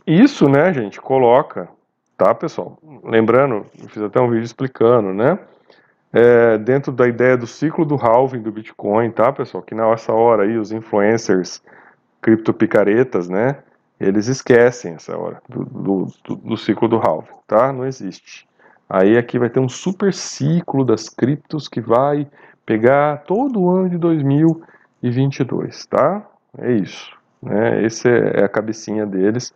isso, 0.06 0.48
né, 0.48 0.72
gente, 0.72 1.00
coloca, 1.00 1.68
tá, 2.16 2.34
pessoal? 2.34 2.78
Lembrando, 3.02 3.66
fiz 3.88 4.02
até 4.02 4.20
um 4.20 4.30
vídeo 4.30 4.44
explicando, 4.44 5.12
né? 5.12 5.38
É, 6.16 6.56
dentro 6.58 6.92
da 6.92 7.08
ideia 7.08 7.36
do 7.36 7.44
ciclo 7.44 7.84
do 7.84 7.96
halving 7.96 8.40
do 8.40 8.52
Bitcoin, 8.52 9.10
tá, 9.10 9.32
pessoal? 9.32 9.64
Que 9.64 9.74
nessa 9.74 10.12
hora 10.12 10.44
aí 10.44 10.56
os 10.56 10.70
influencers 10.70 11.60
criptopicaretas, 12.22 13.28
né? 13.28 13.58
Eles 13.98 14.28
esquecem 14.28 14.94
essa 14.94 15.18
hora 15.18 15.42
do, 15.48 15.64
do, 15.64 16.06
do, 16.24 16.36
do 16.36 16.56
ciclo 16.56 16.86
do 16.86 16.98
halving, 16.98 17.34
tá? 17.48 17.72
Não 17.72 17.84
existe. 17.84 18.46
Aí 18.88 19.18
aqui 19.18 19.40
vai 19.40 19.50
ter 19.50 19.58
um 19.58 19.68
super 19.68 20.14
ciclo 20.14 20.84
das 20.84 21.08
criptos 21.08 21.66
que 21.66 21.80
vai 21.80 22.28
pegar 22.64 23.24
todo 23.24 23.60
o 23.60 23.68
ano 23.68 23.90
de 23.90 23.98
2022, 23.98 25.86
tá? 25.86 26.24
É 26.58 26.72
isso. 26.74 27.10
Né? 27.42 27.82
Esse 27.82 28.08
é, 28.08 28.40
é 28.40 28.44
a 28.44 28.48
cabecinha 28.48 29.04
deles 29.04 29.52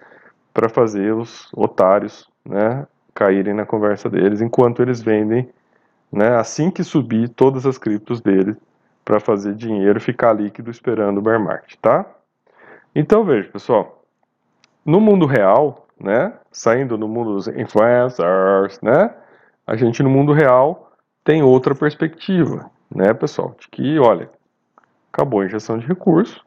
para 0.53 0.69
fazer 0.69 1.15
os 1.15 1.49
otários 1.55 2.29
né, 2.45 2.85
caírem 3.15 3.55
na 3.55 3.65
conversa 3.65 4.11
deles, 4.11 4.41
enquanto 4.41 4.83
eles 4.83 5.01
vendem, 5.01 5.49
né, 6.13 6.37
assim 6.37 6.71
que 6.71 6.83
subir 6.83 7.29
todas 7.29 7.67
as 7.67 7.79
criptos 7.79 8.21
deles, 8.21 8.57
para 9.09 9.21
fazer 9.21 9.55
dinheiro 9.55 9.99
ficar 9.99 10.35
líquido 10.35 10.71
esperando 10.71 11.17
o 11.17 11.23
bear 11.23 11.41
market, 11.41 11.77
tá? 11.81 12.05
Então 12.95 13.25
veja, 13.25 13.49
pessoal, 13.49 14.05
no 14.85 15.01
mundo 15.01 15.25
real, 15.25 15.87
né, 15.99 16.35
saindo 16.53 16.99
no 16.99 17.09
mundo 17.09 17.35
dos 17.35 17.49
influencers, 17.49 18.79
né, 18.83 19.15
a 19.67 19.77
gente 19.77 20.03
no 20.03 20.11
mundo 20.11 20.35
real 20.35 20.93
tem 21.25 21.43
outra 21.43 21.75
perspectiva, 21.75 22.71
né, 22.95 23.15
pessoal, 23.15 23.57
de 23.59 23.67
que, 23.69 23.99
olha, 23.99 24.29
acabou 25.11 25.41
a 25.41 25.47
injeção 25.47 25.79
de 25.79 25.87
recursos, 25.87 26.43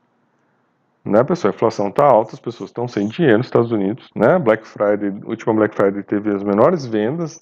né, 1.04 1.24
pessoal, 1.24 1.52
a 1.52 1.56
inflação 1.56 1.88
está 1.88 2.06
alta, 2.06 2.36
as 2.36 2.40
pessoas 2.40 2.70
estão 2.70 2.88
sem 2.88 3.08
dinheiro 3.08 3.40
nos 3.40 3.48
Estados 3.48 3.72
Unidos, 3.72 4.08
né, 4.16 4.38
Black 4.38 4.68
Friday, 4.68 5.12
última 5.26 5.54
Black 5.56 5.76
Friday 5.76 6.04
teve 6.04 6.30
as 6.30 6.44
menores 6.44 6.86
vendas, 6.86 7.40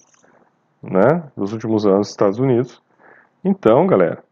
né, 0.82 1.22
dos 1.36 1.52
últimos 1.52 1.84
anos 1.86 1.98
nos 1.98 2.10
Estados 2.10 2.38
Unidos, 2.38 2.82
então, 3.44 3.86
galera, 3.86 4.22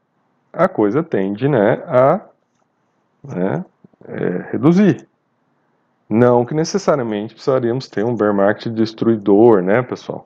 a 0.52 0.68
coisa 0.68 1.02
tende, 1.02 1.48
né, 1.48 1.82
a 1.86 2.20
né, 3.24 3.64
é, 4.06 4.48
reduzir, 4.52 5.08
não 6.08 6.44
que 6.44 6.54
necessariamente 6.54 7.34
precisaríamos 7.34 7.88
ter 7.88 8.04
um 8.04 8.16
bear 8.16 8.32
market 8.32 8.72
destruidor, 8.72 9.62
né, 9.62 9.82
pessoal? 9.82 10.24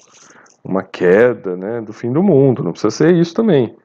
Uma 0.65 0.83
queda, 0.83 1.57
né, 1.57 1.81
do 1.81 1.93
fim 1.93 2.13
do 2.13 2.23
mundo. 2.23 2.63
Não 2.63 2.71
precisa 2.71 2.91
ser 2.91 3.15
isso 3.15 3.35
também. 3.35 3.77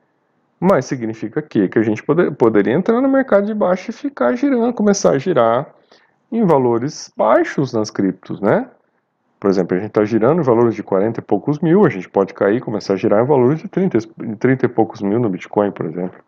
Mas 0.60 0.86
significa 0.86 1.42
que, 1.42 1.68
que 1.68 1.80
a 1.80 1.82
gente 1.82 2.04
poder, 2.04 2.32
poderia 2.36 2.74
entrar 2.74 3.02
no 3.02 3.10
mercado 3.10 3.48
de 3.48 3.54
baixo 3.54 3.90
e 3.90 3.94
ficar 3.94 4.36
girando, 4.36 4.74
começar 4.74 5.12
a 5.12 5.18
girar 5.18 5.68
em 6.32 6.46
valores 6.46 7.12
baixos 7.18 7.74
nas 7.74 7.90
criptos, 7.90 8.40
né? 8.42 8.70
Por 9.40 9.50
exemplo, 9.50 9.78
a 9.78 9.80
gente 9.80 9.90
está 9.90 10.04
girando 10.04 10.42
em 10.42 10.44
valores 10.44 10.74
de 10.74 10.82
40 10.82 11.20
e 11.20 11.24
poucos 11.24 11.60
mil, 11.60 11.86
a 11.86 11.90
gente 11.90 12.10
pode 12.10 12.34
cair 12.34 12.58
e 12.58 12.62
começar 12.62 12.94
a 12.94 12.98
girar 12.98 13.24
em 13.24 13.28
valores 13.28 13.60
de 13.60 13.68
30, 13.68 14.00
30 14.40 14.66
e 14.66 14.70
poucos 14.70 15.02
mil 15.02 15.20
no 15.20 15.30
Bitcoin, 15.30 15.72
por 15.72 15.86
exemplo. 15.86 16.20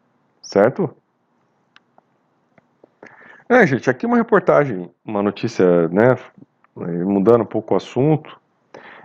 Certo? 0.42 0.94
É, 3.48 3.66
gente, 3.66 3.90
aqui 3.90 4.06
uma 4.06 4.18
reportagem, 4.18 4.92
uma 5.04 5.24
notícia, 5.24 5.88
né, 5.88 6.16
mudando 6.76 7.42
um 7.42 7.48
pouco 7.48 7.74
o 7.74 7.78
assunto, 7.78 8.40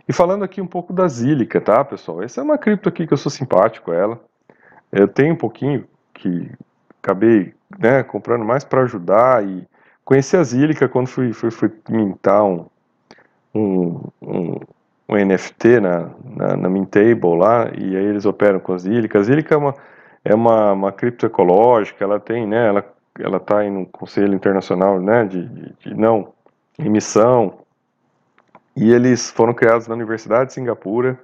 e 0.07 0.13
falando 0.13 0.45
aqui 0.45 0.61
um 0.61 0.67
pouco 0.67 0.93
da 0.93 1.09
Zílica, 1.09 1.63
tá, 1.63 1.83
pessoal? 1.83 2.23
Essa 2.23 2.43
é 2.43 2.45
uma 2.45 2.59
cripto 2.59 2.91
aqui 2.91 3.07
que 3.07 3.15
eu 3.15 3.17
sou 3.17 3.33
simpático 3.33 3.91
a 3.91 3.97
ela. 3.97 4.25
Eu 4.93 5.09
tenho 5.09 5.33
um 5.33 5.39
pouquinho 5.39 5.87
que 6.13 6.51
acabei, 7.03 7.55
né, 7.79 8.03
comprando 8.03 8.45
mais 8.45 8.65
para 8.65 8.83
ajudar 8.83 9.43
e 9.47 9.67
conheci 10.05 10.37
a 10.37 10.43
Zílica 10.43 10.89
quando 10.91 11.07
fui, 11.07 11.33
fui, 11.33 11.51
fui 11.51 11.73
mintar 11.89 12.45
um, 12.45 12.67
um, 13.55 14.01
um, 14.21 14.61
um 15.09 15.17
NFT 15.17 15.81
na, 15.81 16.11
na, 16.25 16.57
na 16.57 16.69
Mintable 16.69 17.37
lá, 17.37 17.71
e 17.77 17.97
aí 17.97 18.05
eles 18.05 18.27
operam 18.27 18.59
com 18.59 18.73
a 18.73 18.79
Zílica. 18.79 19.19
A 19.19 19.23
Zílica 19.23 19.55
é 19.55 19.59
uma, 19.59 19.75
é 20.25 20.35
uma, 20.35 20.73
uma 20.73 20.93
cripto 20.93 21.27
ecológica, 21.27 22.05
ela 22.05 22.19
tem, 22.19 22.47
né, 22.47 22.69
ela 22.69 22.85
ela 23.21 23.37
está 23.37 23.65
em 23.65 23.77
um 23.77 23.85
conselho 23.85 24.35
internacional 24.35 25.01
né, 25.01 25.25
de, 25.25 25.47
de, 25.47 25.75
de, 25.79 25.95
não 25.95 26.33
emissão, 26.79 27.61
e 28.77 28.93
eles 28.93 29.31
foram 29.31 29.55
criados 29.55 29.87
na 29.87 29.95
Universidade 29.95 30.49
de 30.49 30.55
Singapura, 30.55 31.19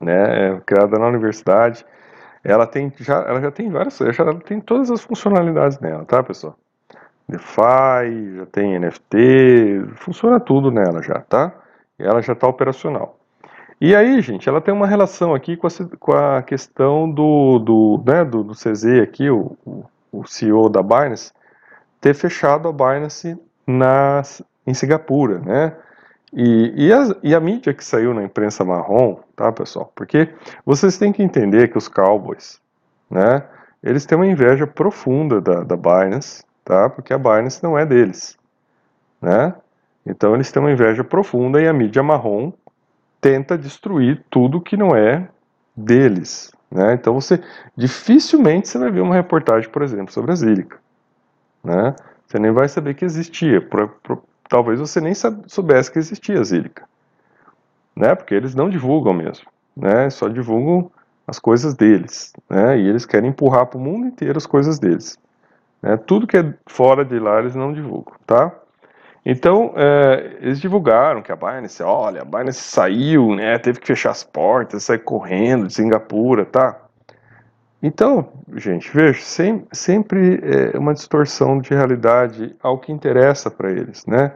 né, 0.00 0.48
é, 0.48 0.60
criada 0.66 0.98
na 0.98 1.06
universidade, 1.06 1.86
ela 2.42 2.66
tem 2.66 2.92
já, 2.98 3.18
ela 3.22 3.40
já 3.40 3.50
tem 3.50 3.70
várias, 3.70 3.98
já 3.98 4.34
tem 4.34 4.60
todas 4.60 4.90
as 4.90 5.02
funcionalidades 5.02 5.78
nela, 5.78 6.04
tá, 6.04 6.22
pessoal? 6.22 6.56
DeFi, 7.30 8.36
já 8.36 8.46
tem 8.46 8.78
NFT, 8.78 9.84
funciona 9.96 10.38
tudo 10.38 10.70
nela 10.70 11.02
já, 11.02 11.20
tá? 11.20 11.52
Ela 11.98 12.20
já 12.20 12.32
está 12.32 12.46
operacional. 12.46 13.18
E 13.80 13.94
aí, 13.94 14.20
gente, 14.20 14.46
ela 14.48 14.60
tem 14.60 14.74
uma 14.74 14.86
relação 14.86 15.34
aqui 15.34 15.56
com 15.56 15.66
a, 15.66 15.70
com 15.98 16.12
a 16.12 16.42
questão 16.42 17.10
do, 17.10 17.58
do, 17.58 18.02
né, 18.06 18.24
do, 18.24 18.44
do 18.44 18.52
CZ 18.54 19.00
aqui, 19.02 19.30
o, 19.30 19.56
o 20.12 20.26
CEO 20.26 20.68
da 20.68 20.82
Binance, 20.82 21.32
ter 22.00 22.14
fechado 22.14 22.68
a 22.68 22.72
Binance 22.72 23.38
na, 23.66 24.22
em 24.66 24.74
Singapura, 24.74 25.38
né? 25.38 25.74
E, 26.32 26.86
e, 26.86 26.92
a, 26.92 27.08
e, 27.22 27.34
a, 27.34 27.40
mídia 27.40 27.74
que 27.74 27.84
saiu 27.84 28.14
na 28.14 28.22
imprensa 28.22 28.64
marrom, 28.64 29.16
tá, 29.34 29.50
pessoal? 29.50 29.90
Porque 29.94 30.28
vocês 30.64 30.96
têm 30.96 31.12
que 31.12 31.22
entender 31.22 31.68
que 31.68 31.78
os 31.78 31.88
Cowboys, 31.88 32.60
né? 33.10 33.42
Eles 33.82 34.04
têm 34.04 34.16
uma 34.16 34.26
inveja 34.26 34.66
profunda 34.66 35.40
da, 35.40 35.64
da 35.64 35.76
Binance, 35.76 36.44
tá? 36.70 36.88
Porque 36.88 37.12
a 37.12 37.18
Binance 37.18 37.60
não 37.64 37.76
é 37.76 37.84
deles, 37.84 38.38
né? 39.20 39.56
Então 40.06 40.36
eles 40.36 40.52
têm 40.52 40.62
uma 40.62 40.70
inveja 40.70 41.02
profunda 41.02 41.60
e 41.60 41.66
a 41.66 41.72
mídia 41.72 42.00
marrom 42.00 42.52
tenta 43.20 43.58
destruir 43.58 44.24
tudo 44.30 44.60
que 44.60 44.76
não 44.76 44.94
é 44.94 45.28
deles, 45.76 46.52
né? 46.70 46.94
Então 46.94 47.12
você 47.12 47.42
dificilmente 47.76 48.68
você 48.68 48.78
vai 48.78 48.88
ver 48.92 49.00
uma 49.00 49.16
reportagem, 49.16 49.68
por 49.68 49.82
exemplo, 49.82 50.12
sobre 50.12 50.30
a 50.30 50.36
Zílica. 50.36 50.78
né? 51.64 51.96
Você 52.24 52.38
nem 52.38 52.52
vai 52.52 52.68
saber 52.68 52.94
que 52.94 53.04
existia. 53.04 53.60
Por, 53.60 53.88
por, 54.04 54.22
talvez 54.48 54.78
você 54.78 55.00
nem 55.00 55.12
soubesse 55.48 55.90
que 55.90 55.98
existia 55.98 56.38
a 56.38 56.44
Zílica, 56.44 56.84
né? 57.96 58.14
Porque 58.14 58.32
eles 58.32 58.54
não 58.54 58.70
divulgam 58.70 59.12
mesmo, 59.12 59.46
né? 59.76 60.08
Só 60.08 60.28
divulgam 60.28 60.88
as 61.26 61.40
coisas 61.40 61.74
deles, 61.74 62.32
né? 62.48 62.78
E 62.78 62.88
eles 62.88 63.04
querem 63.04 63.30
empurrar 63.30 63.66
para 63.66 63.78
o 63.78 63.80
mundo 63.80 64.06
inteiro 64.06 64.38
as 64.38 64.46
coisas 64.46 64.78
deles. 64.78 65.18
Né? 65.82 65.96
Tudo 65.96 66.26
que 66.26 66.36
é 66.36 66.54
fora 66.66 67.04
de 67.04 67.18
lá 67.18 67.40
eles 67.40 67.54
não 67.54 67.72
divulgam, 67.72 68.14
tá? 68.26 68.52
Então, 69.24 69.74
é, 69.76 70.38
eles 70.40 70.60
divulgaram 70.60 71.22
que 71.22 71.30
a 71.30 71.36
Binance, 71.36 71.82
olha, 71.82 72.22
a 72.22 72.24
Binance 72.24 72.60
saiu, 72.60 73.34
né, 73.34 73.58
teve 73.58 73.78
que 73.78 73.86
fechar 73.86 74.10
as 74.10 74.24
portas, 74.24 74.84
sair 74.84 75.00
correndo 75.00 75.66
de 75.66 75.74
Singapura, 75.74 76.46
tá? 76.46 76.80
Então, 77.82 78.32
gente, 78.56 78.90
veja, 78.92 79.20
sem, 79.20 79.66
sempre 79.72 80.40
é 80.42 80.78
uma 80.78 80.92
distorção 80.94 81.60
de 81.60 81.74
realidade 81.74 82.54
ao 82.62 82.78
que 82.78 82.92
interessa 82.92 83.50
para 83.50 83.70
eles, 83.70 84.04
né? 84.06 84.32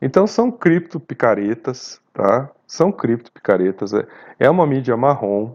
Então, 0.00 0.26
são 0.26 0.50
cripto 0.50 0.98
picaretas, 0.98 2.00
tá? 2.12 2.50
São 2.66 2.90
cripto 2.90 3.30
picaretas, 3.32 3.94
é, 3.94 4.06
é 4.38 4.50
uma 4.50 4.66
mídia 4.66 4.96
marrom, 4.96 5.54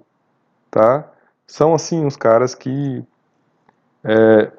tá? 0.71 1.07
São, 1.45 1.73
assim, 1.73 2.05
os 2.05 2.15
caras 2.15 2.55
que 2.55 3.03
é, 4.03 4.51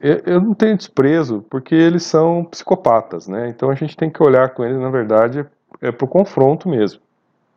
eu 0.00 0.40
não 0.40 0.54
tenho 0.54 0.76
desprezo, 0.76 1.44
porque 1.48 1.74
eles 1.74 2.02
são 2.04 2.44
psicopatas, 2.44 3.26
né? 3.26 3.48
Então 3.48 3.70
a 3.70 3.74
gente 3.74 3.96
tem 3.96 4.10
que 4.10 4.22
olhar 4.22 4.50
com 4.50 4.64
eles, 4.64 4.78
na 4.78 4.90
verdade, 4.90 5.46
é 5.80 5.90
para 5.90 6.04
o 6.04 6.08
confronto 6.08 6.68
mesmo, 6.68 7.00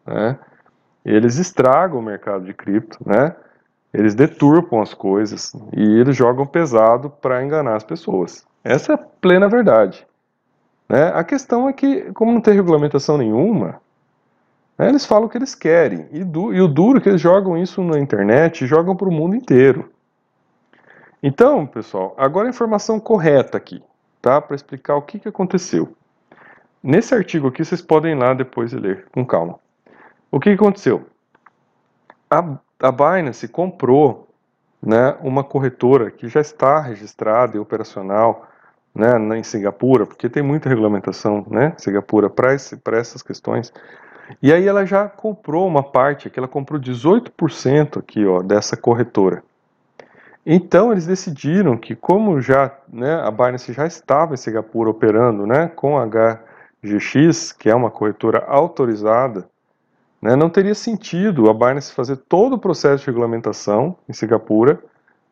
né? 0.05 0.37
Eles 1.03 1.37
estragam 1.37 1.99
o 1.99 2.03
mercado 2.03 2.45
de 2.45 2.53
cripto, 2.53 2.97
né? 3.05 3.35
Eles 3.93 4.13
deturpam 4.13 4.81
as 4.81 4.93
coisas 4.93 5.53
e 5.75 5.81
eles 5.99 6.15
jogam 6.15 6.45
pesado 6.45 7.09
para 7.09 7.43
enganar 7.43 7.75
as 7.75 7.83
pessoas. 7.83 8.45
Essa 8.63 8.93
é 8.93 8.95
a 8.95 8.97
plena 8.97 9.47
verdade. 9.49 10.05
Né? 10.87 11.11
A 11.13 11.23
questão 11.23 11.67
é 11.67 11.73
que, 11.73 12.11
como 12.13 12.31
não 12.31 12.41
tem 12.41 12.53
regulamentação 12.53 13.17
nenhuma, 13.17 13.81
né, 14.77 14.89
eles 14.89 15.05
falam 15.05 15.25
o 15.25 15.29
que 15.29 15.37
eles 15.37 15.55
querem. 15.55 16.07
E, 16.11 16.23
du 16.23 16.53
e 16.53 16.61
o 16.61 16.67
duro 16.67 16.99
é 16.99 17.01
que 17.01 17.09
eles 17.09 17.21
jogam 17.21 17.57
isso 17.57 17.83
na 17.83 17.99
internet 17.99 18.65
jogam 18.67 18.95
para 18.95 19.09
o 19.09 19.11
mundo 19.11 19.35
inteiro. 19.35 19.89
Então, 21.21 21.65
pessoal, 21.65 22.15
agora 22.17 22.47
a 22.47 22.49
informação 22.49 22.99
correta 22.99 23.57
aqui, 23.57 23.83
tá? 24.21 24.39
Para 24.39 24.55
explicar 24.55 24.95
o 24.95 25.01
que, 25.01 25.19
que 25.19 25.27
aconteceu. 25.27 25.93
Nesse 26.81 27.13
artigo 27.13 27.47
aqui, 27.47 27.63
vocês 27.63 27.81
podem 27.81 28.13
ir 28.13 28.15
lá 28.15 28.33
depois 28.33 28.71
e 28.71 28.77
ler 28.77 29.05
com 29.11 29.25
calma. 29.25 29.59
O 30.31 30.39
que, 30.39 30.49
que 30.49 30.61
aconteceu? 30.61 31.05
A, 32.29 32.57
a 32.81 32.91
Binance 32.91 33.47
comprou 33.49 34.29
né, 34.81 35.17
uma 35.21 35.43
corretora 35.43 36.09
que 36.09 36.29
já 36.29 36.39
está 36.39 36.79
registrada 36.79 37.57
e 37.57 37.59
operacional 37.59 38.47
né, 38.95 39.17
em 39.37 39.43
Singapura, 39.43 40.05
porque 40.05 40.29
tem 40.29 40.41
muita 40.41 40.69
regulamentação 40.69 41.45
né, 41.49 41.73
Singapura 41.77 42.29
para 42.29 42.53
essas 42.53 43.21
questões. 43.21 43.73
E 44.41 44.53
aí 44.53 44.65
ela 44.67 44.85
já 44.85 45.09
comprou 45.09 45.67
uma 45.67 45.83
parte, 45.83 46.29
que 46.29 46.39
ela 46.39 46.47
comprou 46.47 46.79
18% 46.79 47.97
aqui 47.99 48.25
ó, 48.25 48.41
dessa 48.41 48.77
corretora. 48.77 49.43
Então 50.51 50.91
eles 50.91 51.05
decidiram 51.05 51.77
que 51.77 51.95
como 51.95 52.41
já 52.41 52.75
né, 52.91 53.21
a 53.21 53.29
Binance 53.29 53.71
já 53.71 53.85
estava 53.85 54.33
em 54.33 54.37
Singapura 54.37 54.89
operando 54.89 55.45
né, 55.45 55.67
com 55.67 55.95
HGX, 55.99 57.51
que 57.51 57.69
é 57.69 57.75
uma 57.75 57.91
corretora 57.91 58.43
autorizada, 58.47 59.47
né, 60.19 60.35
não 60.35 60.49
teria 60.49 60.73
sentido 60.73 61.51
a 61.51 61.53
Binance 61.53 61.93
fazer 61.93 62.17
todo 62.17 62.53
o 62.53 62.59
processo 62.59 63.03
de 63.03 63.11
regulamentação 63.11 63.95
em 64.09 64.13
Singapura 64.13 64.83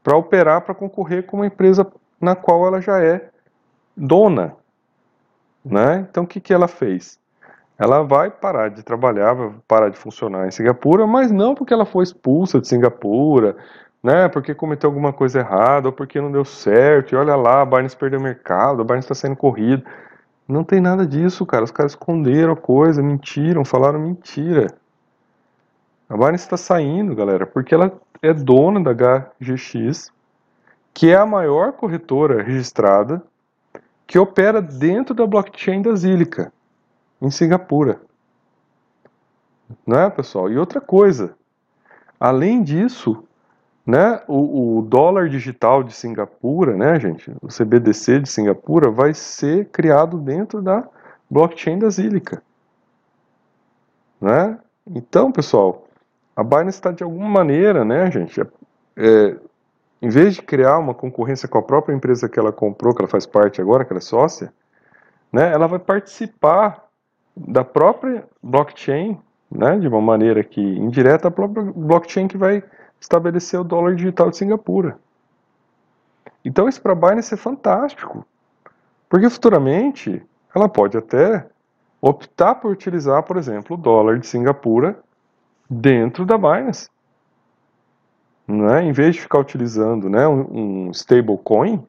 para 0.04 0.16
operar 0.16 0.62
para 0.62 0.76
concorrer 0.76 1.26
com 1.26 1.38
uma 1.38 1.48
empresa 1.48 1.92
na 2.22 2.36
qual 2.36 2.68
ela 2.68 2.80
já 2.80 3.04
é 3.04 3.32
dona. 3.96 4.56
Né? 5.66 6.06
Então 6.08 6.26
o 6.26 6.28
que, 6.28 6.40
que 6.40 6.54
ela 6.54 6.68
fez? 6.68 7.18
Ela 7.76 8.04
vai 8.04 8.30
parar 8.30 8.70
de 8.70 8.84
trabalhar, 8.84 9.34
vai 9.34 9.52
parar 9.68 9.90
de 9.90 9.98
funcionar 9.98 10.48
em 10.48 10.52
Singapura, 10.52 11.08
mas 11.08 11.32
não 11.32 11.56
porque 11.56 11.74
ela 11.74 11.86
foi 11.86 12.04
expulsa 12.04 12.62
de 12.62 12.68
Singapura, 12.68 13.56
né? 14.08 14.30
Porque 14.30 14.56
cometeu 14.56 14.90
alguma 14.90 15.12
coisa 15.12 15.40
errada, 15.40 15.90
ou 15.90 15.92
porque 15.92 16.22
não 16.22 16.32
deu 16.32 16.46
certo, 16.46 17.12
e 17.12 17.18
olha 17.18 17.36
lá, 17.36 17.62
a 17.62 17.66
Binance 17.66 17.98
perdeu 17.98 18.22
o 18.22 18.24
mercado, 18.24 18.82
a 18.82 18.86
Binance 18.86 19.04
está 19.04 19.14
sendo 19.14 19.36
corrida. 19.36 19.84
Não 20.48 20.64
tem 20.64 20.80
nada 20.80 21.06
disso, 21.06 21.46
cara. 21.46 21.66
Os 21.66 21.72
caras 21.72 21.92
esconderam 21.92 22.54
a 22.54 22.56
coisa, 22.56 23.04
mentiram, 23.04 23.66
falaram 23.66 24.00
mentira. 24.00 24.68
A 26.08 26.16
Binance 26.16 26.46
está 26.46 26.56
saindo, 26.56 27.14
galera, 27.14 27.46
porque 27.46 27.76
ela 27.76 27.92
é 28.22 28.34
dona 28.34 28.82
da 28.82 28.94
HGX, 29.42 30.10
que 30.94 31.12
é 31.12 31.16
a 31.18 31.26
maior 31.26 31.74
corretora 31.74 32.42
registrada 32.42 33.22
que 34.08 34.18
opera 34.18 34.62
dentro 34.62 35.14
da 35.14 35.28
blockchain 35.28 35.82
da 35.82 35.94
Zilica, 35.94 36.54
em 37.22 37.30
Singapura. 37.30 38.00
Não 39.86 40.00
é, 40.00 40.10
pessoal? 40.10 40.50
E 40.50 40.58
outra 40.58 40.80
coisa, 40.80 41.36
além 42.18 42.64
disso, 42.64 43.27
né, 43.88 44.22
o, 44.28 44.80
o, 44.80 44.82
dólar 44.82 45.30
digital 45.30 45.82
de 45.82 45.94
Singapura, 45.94 46.76
né, 46.76 47.00
gente, 47.00 47.32
o 47.42 47.48
CBDC 47.48 48.20
de 48.20 48.30
Singapura 48.30 48.92
vai 48.92 49.14
ser 49.14 49.70
criado 49.70 50.18
dentro 50.18 50.62
da 50.62 50.86
blockchain 51.32 51.80
da 51.80 51.90
Zilica. 51.90 52.44
Né? 54.20 54.60
Então, 54.86 55.32
pessoal, 55.32 55.88
a 56.36 56.44
Binance 56.44 56.78
está 56.78 56.92
de 56.92 57.02
alguma 57.02 57.30
maneira, 57.30 57.86
né, 57.86 58.12
gente, 58.12 58.42
é, 58.98 59.38
em 60.02 60.10
vez 60.10 60.36
de 60.36 60.42
criar 60.42 60.80
uma 60.80 60.94
concorrência 60.94 61.48
com 61.48 61.58
a 61.58 61.64
própria 61.64 61.96
empresa 61.96 62.28
que 62.28 62.38
ela 62.38 62.52
comprou, 62.52 62.94
que 62.94 63.02
ela 63.02 63.10
faz 63.10 63.26
parte 63.26 63.62
agora, 63.62 63.86
que 63.86 63.94
ela 63.94 64.00
é 64.00 64.02
sócia, 64.02 64.52
né, 65.32 65.50
ela 65.54 65.66
vai 65.66 65.80
participar 65.80 66.84
da 67.34 67.64
própria 67.64 68.26
blockchain, 68.44 69.18
né, 69.50 69.80
de 69.80 69.88
uma 69.88 70.02
maneira 70.02 70.44
que 70.44 70.60
indireta, 70.60 71.30
a 71.30 71.32
própria 71.32 71.64
blockchain 71.74 72.28
que 72.28 72.38
vai 72.38 72.62
estabelecer 73.00 73.60
o 73.60 73.64
dólar 73.64 73.96
digital 73.96 74.30
de 74.30 74.38
Singapura. 74.38 75.00
Então 76.44 76.68
isso 76.68 76.82
para 76.82 76.94
a 76.94 76.96
Binance 76.96 77.34
é 77.34 77.38
fantástico, 77.38 78.26
porque 79.10 79.30
futuramente 79.30 80.26
ela 80.54 80.70
pode 80.70 80.98
até 80.98 81.48
optar 82.02 82.56
por 82.56 82.72
utilizar, 82.72 83.24
por 83.24 83.38
exemplo, 83.38 83.76
o 83.76 83.80
dólar 83.80 84.20
de 84.20 84.28
Singapura 84.28 85.00
dentro 85.70 86.26
da 86.26 86.38
Binance. 86.38 86.90
Né? 88.48 88.84
Em 88.84 88.92
vez 88.92 89.16
de 89.16 89.22
ficar 89.22 89.40
utilizando 89.40 90.10
né, 90.10 90.28
um, 90.28 90.90
stablecoin, 90.92 91.86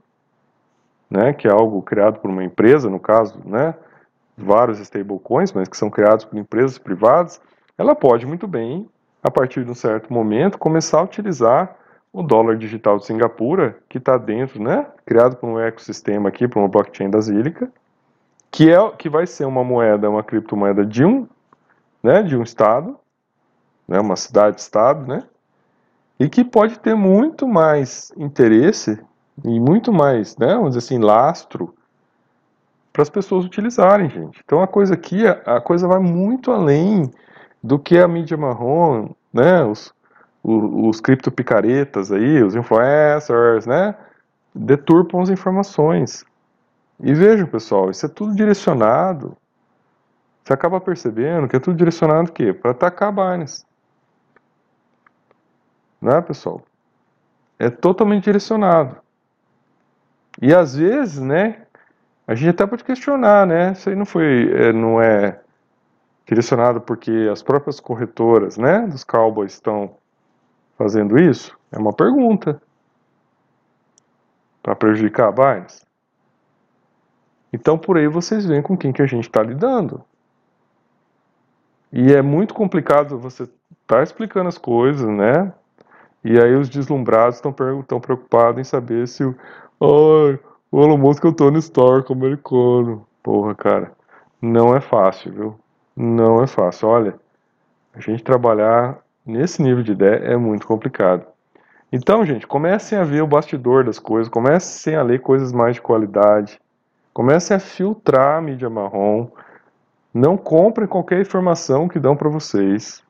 né, 1.08 1.32
que 1.32 1.46
é 1.46 1.50
algo 1.50 1.80
criado 1.82 2.18
por 2.18 2.30
uma 2.30 2.42
empresa, 2.42 2.90
no 2.90 2.98
caso, 2.98 3.40
né, 3.44 3.74
vários 4.36 4.80
stablecoins, 4.80 5.52
mas 5.52 5.68
que 5.68 5.76
são 5.76 5.88
criados 5.88 6.24
por 6.24 6.36
empresas 6.36 6.78
privadas, 6.78 7.40
ela 7.76 7.94
pode 7.94 8.26
muito 8.26 8.48
bem 8.48 8.88
a 9.22 9.30
partir 9.30 9.64
de 9.64 9.70
um 9.70 9.74
certo 9.74 10.12
momento, 10.12 10.58
começar 10.58 11.00
a 11.00 11.04
utilizar 11.04 11.76
o 12.12 12.22
dólar 12.22 12.56
digital 12.56 12.98
de 12.98 13.06
Singapura, 13.06 13.78
que 13.88 13.98
está 13.98 14.16
dentro, 14.16 14.62
né, 14.62 14.86
criado 15.04 15.36
por 15.36 15.48
um 15.48 15.58
ecossistema 15.58 16.28
aqui, 16.28 16.48
por 16.48 16.60
uma 16.60 16.68
blockchain 16.68 17.10
da 17.10 17.20
Zilica, 17.20 17.70
que 18.50 18.72
é 18.72 18.90
que 18.92 19.08
vai 19.08 19.26
ser 19.26 19.44
uma 19.44 19.62
moeda, 19.62 20.08
uma 20.08 20.22
criptomoeda 20.22 20.84
de 20.84 21.04
um, 21.04 21.28
né, 22.02 22.22
de 22.22 22.36
um 22.36 22.42
estado, 22.42 22.98
né, 23.86 24.00
uma 24.00 24.16
cidade-estado, 24.16 25.06
né, 25.06 25.24
e 26.18 26.28
que 26.28 26.44
pode 26.44 26.78
ter 26.78 26.94
muito 26.94 27.46
mais 27.46 28.10
interesse 28.16 28.98
e 29.44 29.60
muito 29.60 29.92
mais, 29.92 30.36
né, 30.36 30.54
vamos 30.54 30.74
dizer 30.74 30.78
assim, 30.78 30.98
lastro 30.98 31.74
para 32.92 33.02
as 33.02 33.10
pessoas 33.10 33.44
utilizarem, 33.44 34.08
gente. 34.10 34.40
Então 34.44 34.60
a 34.60 34.66
coisa 34.66 34.94
aqui, 34.94 35.24
a 35.26 35.60
coisa 35.60 35.86
vai 35.86 36.00
muito 36.00 36.50
além 36.50 37.08
do 37.62 37.78
que 37.78 37.98
a 37.98 38.08
mídia 38.08 38.36
marrom, 38.36 39.10
né, 39.32 39.64
os, 39.64 39.92
os, 40.42 40.88
os 40.88 41.00
criptopicaretas 41.00 42.12
aí, 42.12 42.42
os 42.42 42.54
influencers, 42.54 43.66
né, 43.66 43.94
deturpam 44.54 45.20
as 45.20 45.28
informações. 45.28 46.24
E 47.00 47.14
vejam, 47.14 47.46
pessoal, 47.46 47.90
isso 47.90 48.04
é 48.06 48.08
tudo 48.08 48.34
direcionado. 48.34 49.36
Você 50.42 50.52
acaba 50.52 50.80
percebendo 50.80 51.46
que 51.46 51.56
é 51.56 51.60
tudo 51.60 51.76
direcionado? 51.76 52.32
Para 52.60 52.70
atacar 52.70 53.08
a 53.10 53.12
Binance. 53.12 53.64
Não 56.00 56.12
é, 56.12 56.22
pessoal? 56.22 56.62
É 57.58 57.68
totalmente 57.68 58.24
direcionado. 58.24 58.96
E 60.40 60.54
às 60.54 60.76
vezes, 60.76 61.18
né, 61.18 61.62
a 62.26 62.34
gente 62.34 62.50
até 62.50 62.66
pode 62.66 62.84
questionar, 62.84 63.46
né, 63.46 63.72
isso 63.72 63.88
aí 63.88 63.96
não 63.96 64.06
foi, 64.06 64.50
é, 64.52 64.72
não 64.72 65.00
é 65.00 65.40
direcionado 66.28 66.80
porque 66.82 67.28
as 67.32 67.42
próprias 67.42 67.80
corretoras, 67.80 68.58
né, 68.58 68.86
dos 68.86 69.02
Cowboys 69.02 69.54
estão 69.54 69.96
fazendo 70.76 71.18
isso? 71.18 71.58
É 71.72 71.78
uma 71.78 71.92
pergunta. 71.92 72.60
Para 74.62 74.76
prejudicar 74.76 75.28
a 75.28 75.32
Binance? 75.32 75.86
Então 77.50 77.78
por 77.78 77.96
aí 77.96 78.06
vocês 78.06 78.44
veem 78.44 78.60
com 78.60 78.76
quem 78.76 78.92
que 78.92 79.00
a 79.00 79.06
gente 79.06 79.24
está 79.24 79.42
lidando. 79.42 80.04
E 81.90 82.12
é 82.12 82.20
muito 82.20 82.52
complicado 82.52 83.18
você 83.18 83.44
estar 83.44 83.54
tá 83.86 84.02
explicando 84.02 84.48
as 84.48 84.58
coisas, 84.58 85.08
né? 85.08 85.50
E 86.22 86.38
aí 86.38 86.54
os 86.54 86.68
deslumbrados 86.68 87.36
estão 87.36 87.52
preocupados 87.52 88.60
em 88.60 88.64
saber 88.64 89.08
se 89.08 89.24
o, 89.24 89.34
oh, 89.80 90.36
O 90.70 90.82
Elon 90.82 90.98
Musk 90.98 91.24
é 91.24 91.28
o 91.28 91.32
Tony 91.32 91.58
Stark 91.60 92.12
americano. 92.12 93.06
Porra, 93.22 93.54
cara. 93.54 93.92
Não 94.42 94.76
é 94.76 94.80
fácil, 94.80 95.32
viu? 95.32 95.60
Não 96.00 96.40
é 96.40 96.46
fácil. 96.46 96.86
Olha, 96.86 97.14
a 97.92 97.98
gente 97.98 98.22
trabalhar 98.22 98.98
nesse 99.26 99.60
nível 99.60 99.82
de 99.82 99.90
ideia 99.90 100.32
é 100.32 100.36
muito 100.36 100.64
complicado. 100.64 101.26
Então, 101.90 102.24
gente, 102.24 102.46
comecem 102.46 102.96
a 102.96 103.02
ver 103.02 103.20
o 103.20 103.26
bastidor 103.26 103.82
das 103.82 103.98
coisas, 103.98 104.30
comecem 104.30 104.94
a 104.94 105.02
ler 105.02 105.20
coisas 105.20 105.52
mais 105.52 105.74
de 105.74 105.82
qualidade, 105.82 106.60
comecem 107.12 107.56
a 107.56 107.58
filtrar 107.58 108.38
a 108.38 108.40
mídia 108.40 108.70
marrom. 108.70 109.26
Não 110.14 110.36
comprem 110.36 110.86
qualquer 110.86 111.20
informação 111.20 111.88
que 111.88 111.98
dão 111.98 112.14
para 112.14 112.28
vocês. 112.28 113.02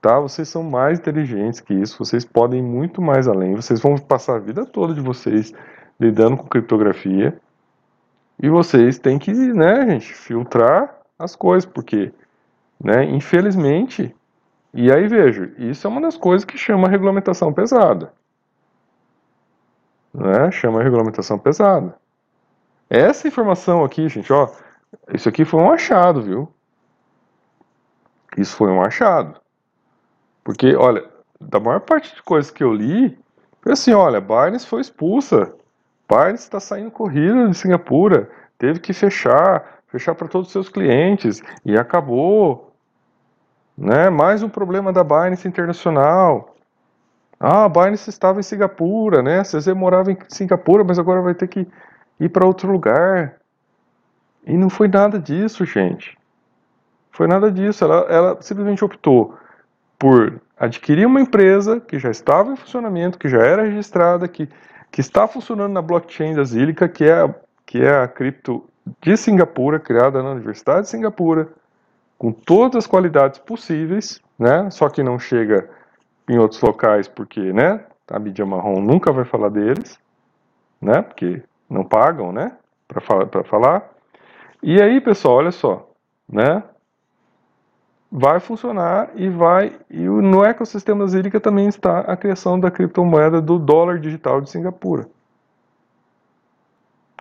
Tá? 0.00 0.18
Vocês 0.18 0.48
são 0.48 0.62
mais 0.62 0.98
inteligentes 0.98 1.60
que 1.60 1.74
isso, 1.74 2.02
vocês 2.02 2.24
podem 2.24 2.60
ir 2.60 2.62
muito 2.62 3.02
mais 3.02 3.28
além. 3.28 3.54
Vocês 3.54 3.78
vão 3.78 3.94
passar 3.98 4.36
a 4.36 4.38
vida 4.38 4.64
toda 4.64 4.94
de 4.94 5.02
vocês 5.02 5.52
lidando 6.00 6.38
com 6.38 6.48
criptografia. 6.48 7.38
E 8.42 8.48
vocês 8.48 8.98
têm 8.98 9.18
que, 9.18 9.32
né, 9.32 9.86
gente, 9.90 10.14
filtrar 10.14 10.95
as 11.18 11.34
coisas, 11.34 11.68
porque, 11.68 12.12
né, 12.82 13.04
infelizmente, 13.04 14.14
e 14.72 14.92
aí 14.92 15.08
vejo, 15.08 15.52
isso 15.58 15.86
é 15.86 15.90
uma 15.90 16.00
das 16.00 16.16
coisas 16.16 16.44
que 16.44 16.58
chama 16.58 16.88
regulamentação 16.88 17.52
pesada. 17.52 18.12
Né? 20.12 20.50
Chama 20.50 20.82
regulamentação 20.82 21.38
pesada. 21.38 21.96
Essa 22.88 23.28
informação 23.28 23.84
aqui, 23.84 24.08
gente, 24.08 24.32
ó, 24.32 24.50
isso 25.12 25.28
aqui 25.28 25.44
foi 25.44 25.60
um 25.60 25.70
achado, 25.70 26.22
viu? 26.22 26.52
Isso 28.36 28.54
foi 28.54 28.70
um 28.70 28.82
achado. 28.82 29.40
Porque, 30.44 30.76
olha, 30.76 31.04
da 31.40 31.58
maior 31.58 31.80
parte 31.80 32.14
de 32.14 32.22
coisas 32.22 32.50
que 32.50 32.62
eu 32.62 32.72
li, 32.72 33.18
foi 33.60 33.72
assim, 33.72 33.92
olha, 33.92 34.20
Binance 34.20 34.66
foi 34.66 34.80
expulsa 34.80 35.52
Binance 36.08 36.44
está 36.44 36.60
saindo 36.60 36.90
corrida 36.90 37.48
de 37.48 37.56
Singapura, 37.56 38.30
teve 38.58 38.78
que 38.78 38.92
fechar, 38.92 39.75
fechar 39.88 40.14
para 40.14 40.28
todos 40.28 40.48
os 40.48 40.52
seus 40.52 40.68
clientes 40.68 41.42
e 41.64 41.76
acabou. 41.76 42.72
Né? 43.76 44.10
Mais 44.10 44.42
um 44.42 44.48
problema 44.48 44.92
da 44.92 45.04
Binance 45.04 45.46
Internacional. 45.46 46.56
Ah, 47.38 47.64
a 47.64 47.68
Binance 47.68 48.08
estava 48.08 48.40
em 48.40 48.42
Singapura, 48.42 49.22
né? 49.22 49.42
CZ 49.42 49.68
morava 49.74 50.10
em 50.10 50.18
Singapura, 50.28 50.82
mas 50.82 50.98
agora 50.98 51.20
vai 51.20 51.34
ter 51.34 51.48
que 51.48 51.66
ir 52.18 52.28
para 52.30 52.46
outro 52.46 52.72
lugar. 52.72 53.36
E 54.46 54.56
não 54.56 54.70
foi 54.70 54.88
nada 54.88 55.18
disso, 55.18 55.64
gente. 55.66 56.16
Foi 57.10 57.26
nada 57.26 57.50
disso. 57.52 57.84
Ela, 57.84 58.06
ela 58.08 58.38
simplesmente 58.40 58.84
optou 58.84 59.36
por 59.98 60.40
adquirir 60.58 61.06
uma 61.06 61.20
empresa 61.20 61.78
que 61.78 61.98
já 61.98 62.10
estava 62.10 62.52
em 62.52 62.56
funcionamento, 62.56 63.18
que 63.18 63.28
já 63.28 63.42
era 63.42 63.64
registrada, 63.64 64.26
que 64.26 64.48
que 64.90 65.00
está 65.00 65.26
funcionando 65.28 65.72
na 65.72 65.82
blockchain 65.82 66.34
da 66.34 66.42
Zilica, 66.42 66.88
que 66.88 67.04
é, 67.04 67.34
que 67.64 67.82
é 67.82 68.00
a 68.00 68.08
cripto 68.08 68.64
de 69.00 69.16
Singapura, 69.16 69.78
criada 69.78 70.22
na 70.22 70.30
Universidade 70.30 70.82
de 70.82 70.88
Singapura, 70.88 71.48
com 72.18 72.32
todas 72.32 72.84
as 72.84 72.86
qualidades 72.86 73.38
possíveis, 73.38 74.20
né? 74.38 74.70
Só 74.70 74.88
que 74.88 75.02
não 75.02 75.18
chega 75.18 75.68
em 76.28 76.38
outros 76.38 76.60
locais 76.60 77.08
porque, 77.08 77.52
né? 77.52 77.84
A 78.08 78.18
mídia 78.18 78.46
marrom 78.46 78.80
nunca 78.80 79.12
vai 79.12 79.24
falar 79.24 79.48
deles, 79.48 79.98
né? 80.80 81.02
Porque 81.02 81.42
não 81.68 81.84
pagam, 81.84 82.32
né? 82.32 82.52
Para 82.86 83.00
falar, 83.00 83.26
falar. 83.44 83.90
E 84.62 84.80
aí, 84.80 85.00
pessoal, 85.00 85.36
olha 85.36 85.50
só, 85.50 85.90
né? 86.28 86.62
vai 88.10 88.40
funcionar 88.40 89.10
e 89.14 89.28
vai 89.28 89.78
e 89.90 90.00
no 90.00 90.44
ecossistema 90.44 91.06
Zírica 91.06 91.40
também 91.40 91.68
está 91.68 92.00
a 92.00 92.16
criação 92.16 92.58
da 92.58 92.70
criptomoeda 92.70 93.40
do 93.40 93.58
dólar 93.58 93.98
digital 93.98 94.40
de 94.40 94.50
Singapura. 94.50 95.08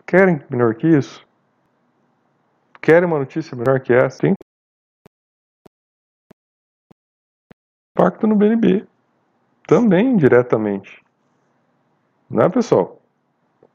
Querem 0.05 0.41
melhor 0.49 0.75
que 0.75 0.87
isso? 0.87 1.24
Querem 2.85 3.09
uma 3.09 3.17
notícia 3.17 3.57
melhor 3.57 3.79
que 3.79 3.91
essa? 3.91 4.19
Tem 4.19 4.35
impacto 7.97 8.27
no 8.27 8.35
BNB 8.35 8.85
também 9.67 10.15
diretamente. 10.15 11.03
Né, 12.29 12.47
pessoal? 12.47 13.01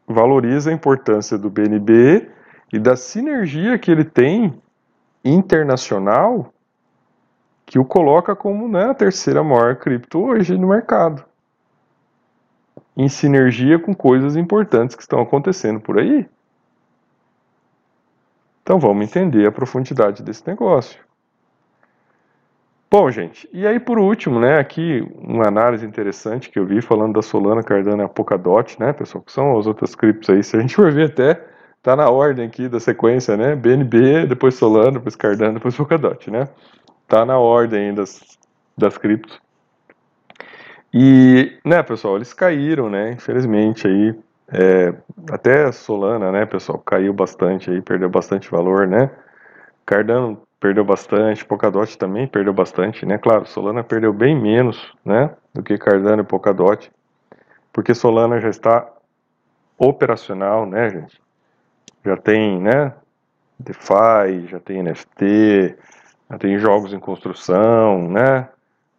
Valoriza 0.07 0.71
a 0.71 0.73
importância 0.73 1.37
do 1.37 1.51
BNB 1.51 2.31
e 2.73 2.79
da 2.79 2.95
sinergia 2.95 3.77
que 3.81 3.91
ele 3.91 4.05
tem 4.05 4.63
internacional 5.25 6.55
que 7.67 7.81
o 7.81 7.85
coloca 7.85 8.37
como 8.37 8.69
né, 8.69 8.91
a 8.91 8.95
terceira 8.95 9.43
maior 9.43 9.75
cripto 9.75 10.21
hoje 10.21 10.57
no 10.57 10.69
mercado. 10.69 11.25
Em 12.97 13.09
sinergia 13.09 13.77
com 13.77 13.93
coisas 13.93 14.37
importantes 14.37 14.95
que 14.95 15.03
estão 15.03 15.21
acontecendo 15.21 15.81
por 15.81 15.99
aí. 15.99 16.29
Então 18.71 18.79
vamos 18.79 19.03
entender 19.05 19.45
a 19.49 19.51
profundidade 19.51 20.23
desse 20.23 20.47
negócio. 20.47 21.01
Bom, 22.89 23.11
gente, 23.11 23.49
e 23.53 23.67
aí 23.67 23.81
por 23.81 23.99
último, 23.99 24.39
né, 24.39 24.61
aqui 24.61 25.05
uma 25.13 25.49
análise 25.49 25.85
interessante 25.85 26.49
que 26.49 26.57
eu 26.57 26.65
vi 26.65 26.81
falando 26.81 27.15
da 27.15 27.21
Solana, 27.21 27.65
Cardano 27.65 28.01
e 28.01 28.05
a 28.05 28.09
Polkadot, 28.09 28.79
né, 28.79 28.93
pessoal, 28.93 29.25
que 29.25 29.33
são 29.33 29.59
as 29.59 29.67
outras 29.67 29.97
criptos 29.97 30.31
aí, 30.31 30.45
se 30.45 30.57
a 30.57 30.61
gente 30.61 30.77
for 30.77 30.93
ver 30.93 31.07
até, 31.07 31.45
tá 31.83 31.97
na 31.97 32.09
ordem 32.11 32.47
aqui 32.47 32.69
da 32.69 32.79
sequência, 32.79 33.37
né, 33.37 33.57
BNB, 33.57 34.27
depois 34.29 34.55
Solana, 34.55 34.93
depois 34.93 35.17
Cardano, 35.17 35.55
depois 35.55 35.75
Polkadot, 35.75 36.31
né 36.31 36.49
tá 37.09 37.27
na 37.27 37.41
ordem 37.41 37.93
das, 37.93 38.39
das 38.79 38.97
criptos. 38.97 39.41
E, 40.95 41.59
né, 41.65 41.83
pessoal, 41.83 42.15
eles 42.15 42.33
caíram, 42.33 42.89
né, 42.89 43.15
infelizmente 43.15 43.89
aí, 43.89 44.15
é, 44.53 44.95
até 45.31 45.71
Solana, 45.73 46.33
né, 46.33 46.47
pessoal, 46.47 46.79
caiu 46.79 47.13
bastante 47.13 47.71
aí, 47.71 47.81
perdeu 47.81 48.09
bastante 48.09 48.51
valor, 48.51 48.87
né, 48.87 49.11
Cardano 49.87 50.41
perdeu 50.59 50.85
bastante, 50.85 51.45
Polkadot 51.45 51.97
também 51.97 52.27
perdeu 52.27 52.53
bastante, 52.53 53.07
né, 53.07 53.19
claro, 53.19 53.47
Solana 53.47 53.83
perdeu 53.83 54.13
bem 54.13 54.39
menos, 54.41 54.93
né, 55.05 55.31
do 55.55 55.63
que 55.63 55.79
Cardano 55.79 56.23
e 56.23 56.27
Polkadot, 56.27 56.91
porque 57.73 57.95
Solana 57.95 58.41
já 58.41 58.49
está 58.49 58.87
operacional, 59.79 60.67
né, 60.67 60.91
gente, 60.91 61.21
já 62.05 62.17
tem, 62.17 62.61
né, 62.61 62.93
DeFi, 63.61 64.47
já 64.49 64.59
tem 64.59 64.83
NFT, 64.83 65.77
ela 66.29 66.39
tem 66.39 66.59
jogos 66.59 66.93
em 66.93 66.99
construção, 66.99 68.09
né? 68.09 68.49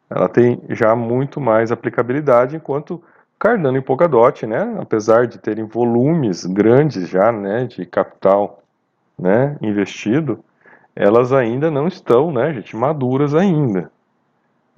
Ela 0.09 0.27
tem 0.27 0.61
já 0.69 0.95
muito 0.95 1.39
mais 1.39 1.71
aplicabilidade, 1.71 2.55
enquanto 2.55 3.01
Cardano 3.41 3.75
e 3.75 3.81
Polkadot, 3.81 4.45
né? 4.45 4.77
Apesar 4.79 5.25
de 5.25 5.39
terem 5.39 5.65
volumes 5.65 6.45
grandes 6.45 7.09
já, 7.09 7.31
né, 7.31 7.65
de 7.65 7.87
capital, 7.87 8.61
né, 9.17 9.57
investido, 9.59 10.43
elas 10.95 11.33
ainda 11.33 11.71
não 11.71 11.87
estão, 11.87 12.31
né, 12.31 12.53
gente, 12.53 12.75
maduras 12.75 13.33
ainda. 13.33 13.91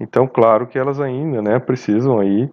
Então, 0.00 0.26
claro 0.26 0.66
que 0.66 0.78
elas 0.78 0.98
ainda, 0.98 1.42
né, 1.42 1.58
precisam 1.58 2.18
aí, 2.18 2.50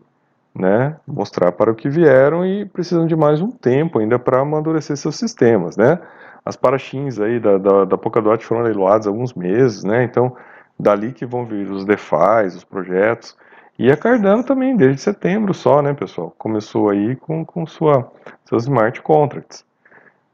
né, 0.54 0.98
mostrar 1.08 1.54
para 1.54 1.72
o 1.72 1.76
que 1.76 1.88
vieram 1.88 2.46
e 2.46 2.66
precisam 2.66 3.08
de 3.08 3.16
mais 3.16 3.42
um 3.42 3.50
tempo 3.50 3.98
ainda 3.98 4.20
para 4.20 4.42
amadurecer 4.42 4.98
seus 4.98 5.16
sistemas, 5.16 5.78
né? 5.78 5.98
As 6.44 6.58
paraxins 6.58 7.22
aí 7.22 7.40
da, 7.40 7.58
da, 7.58 7.86
da 7.86 7.98
Polkadot 7.98 8.46
foram 8.46 8.64
leiloadas 8.64 9.08
há 9.08 9.10
alguns 9.10 9.34
meses, 9.34 9.86
né? 9.86 10.04
Então, 10.04 10.36
dali 10.78 11.14
que 11.14 11.26
vão 11.26 11.46
vir 11.46 11.72
os 11.72 11.86
DeFi, 11.86 12.48
os 12.48 12.66
projetos. 12.66 13.38
E 13.78 13.92
a 13.92 13.98
Cardano 13.98 14.44
também, 14.44 14.76
desde 14.76 15.02
setembro 15.02 15.54
só, 15.54 15.82
né, 15.82 15.94
pessoal? 15.94 16.34
Começou 16.38 16.90
aí 16.90 17.16
com, 17.16 17.44
com 17.44 17.66
sua, 17.66 18.12
seus 18.46 18.64
smart 18.64 19.02
contracts. 19.02 19.66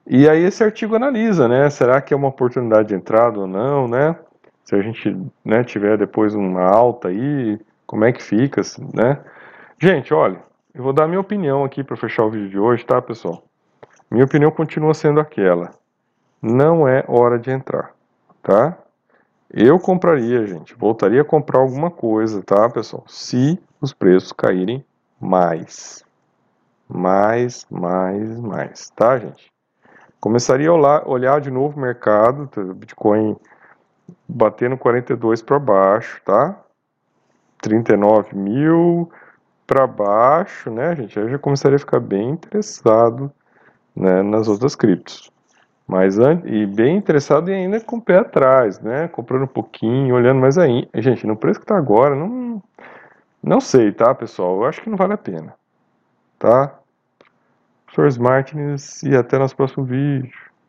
E 0.06 0.28
aí 0.28 0.43
esse 0.43 0.63
artigo 0.63 0.95
analisa, 0.95 1.47
né? 1.47 1.69
Será 1.69 2.02
que 2.02 2.13
é 2.13 2.17
uma 2.17 2.28
oportunidade 2.28 2.89
de 2.89 2.95
entrada 2.95 3.39
ou 3.39 3.47
não, 3.47 3.88
né? 3.88 4.15
Se 4.65 4.76
a 4.76 4.82
gente 4.82 5.17
né, 5.45 5.63
tiver 5.63 5.97
depois 5.97 6.36
uma 6.36 6.63
alta 6.63 7.08
aí, 7.08 7.60
como 7.86 8.04
é 8.04 8.12
que 8.12 8.21
fica, 8.21 8.62
né? 8.93 9.19
Gente, 9.80 10.13
olha, 10.13 10.39
eu 10.73 10.84
vou 10.84 10.93
dar 10.93 11.08
minha 11.08 11.19
opinião 11.19 11.63
aqui 11.63 11.84
para 11.84 11.95
fechar 11.95 12.26
o 12.26 12.32
vídeo 12.32 12.50
de 12.50 12.60
hoje, 12.60 12.86
tá, 12.86 13.02
pessoal? 13.02 13.43
Minha 14.10 14.26
opinião 14.26 14.52
continua 14.52 14.93
sendo 14.93 15.19
aquela 15.19 15.71
não 16.41 16.88
é 16.88 17.04
hora 17.08 17.39
de 17.39 17.52
entrar, 17.52 17.93
tá? 18.41 18.78
Eu 19.49 19.79
compraria, 19.79 20.45
gente, 20.45 20.75
voltaria 20.75 21.21
a 21.21 21.25
comprar 21.25 21.60
alguma 21.60 21.89
coisa, 21.89 22.43
tá, 22.43 22.69
pessoal? 22.69 23.05
Se 23.07 23.57
os 23.79 23.93
preços 23.93 24.33
caírem 24.33 24.83
mais. 25.19 26.03
Mais, 26.88 27.65
mais, 27.69 28.39
mais, 28.39 28.89
tá, 28.89 29.17
gente? 29.17 29.51
Começaria 30.19 30.69
a 30.69 31.10
olhar 31.10 31.39
de 31.39 31.49
novo 31.49 31.77
o 31.77 31.81
mercado, 31.81 32.47
tá? 32.47 32.62
Bitcoin 32.62 33.38
batendo 34.27 34.77
42 34.77 35.41
para 35.41 35.60
baixo, 35.60 36.21
tá? 36.25 36.60
39 37.62 38.36
mil 38.36 39.12
para 39.65 39.88
baixo, 39.88 40.69
né, 40.69 40.95
gente? 40.95 41.17
Aí 41.17 41.25
eu 41.25 41.29
já 41.29 41.39
começaria 41.39 41.75
a 41.75 41.79
ficar 41.79 41.99
bem 41.99 42.29
interessado 42.29 43.31
né, 43.95 44.21
nas 44.23 44.47
outras 44.47 44.75
criptos. 44.75 45.31
Mas 45.88 46.17
e 46.17 46.65
bem 46.65 46.97
interessado 46.97 47.50
e 47.50 47.54
ainda 47.54 47.80
com 47.80 47.95
o 47.95 48.02
pé 48.02 48.17
atrás, 48.17 48.80
né? 48.82 49.08
Comprando 49.08 49.43
um 49.43 49.47
pouquinho, 49.47 50.15
olhando 50.15 50.41
mais 50.41 50.58
aí. 50.58 50.88
Gente, 50.95 51.26
no 51.26 51.38
preço 51.38 51.62
que 51.62 51.65
tá 51.65 51.78
agora, 51.78 52.13
não, 52.13 52.62
não 53.41 53.62
sei, 53.62 53.91
tá, 53.93 54.13
pessoal? 54.13 54.58
Eu 54.58 54.65
acho 54.65 54.82
que 54.82 54.89
não 54.89 54.97
vale 54.97 55.13
a 55.13 55.17
pena, 55.17 55.56
tá? 56.38 56.78
Professor 57.86 58.21
Martins 58.21 59.02
e 59.02 59.15
até 59.15 59.39
nosso 59.39 59.56
próximo 59.56 59.86
vídeo. 59.86 60.46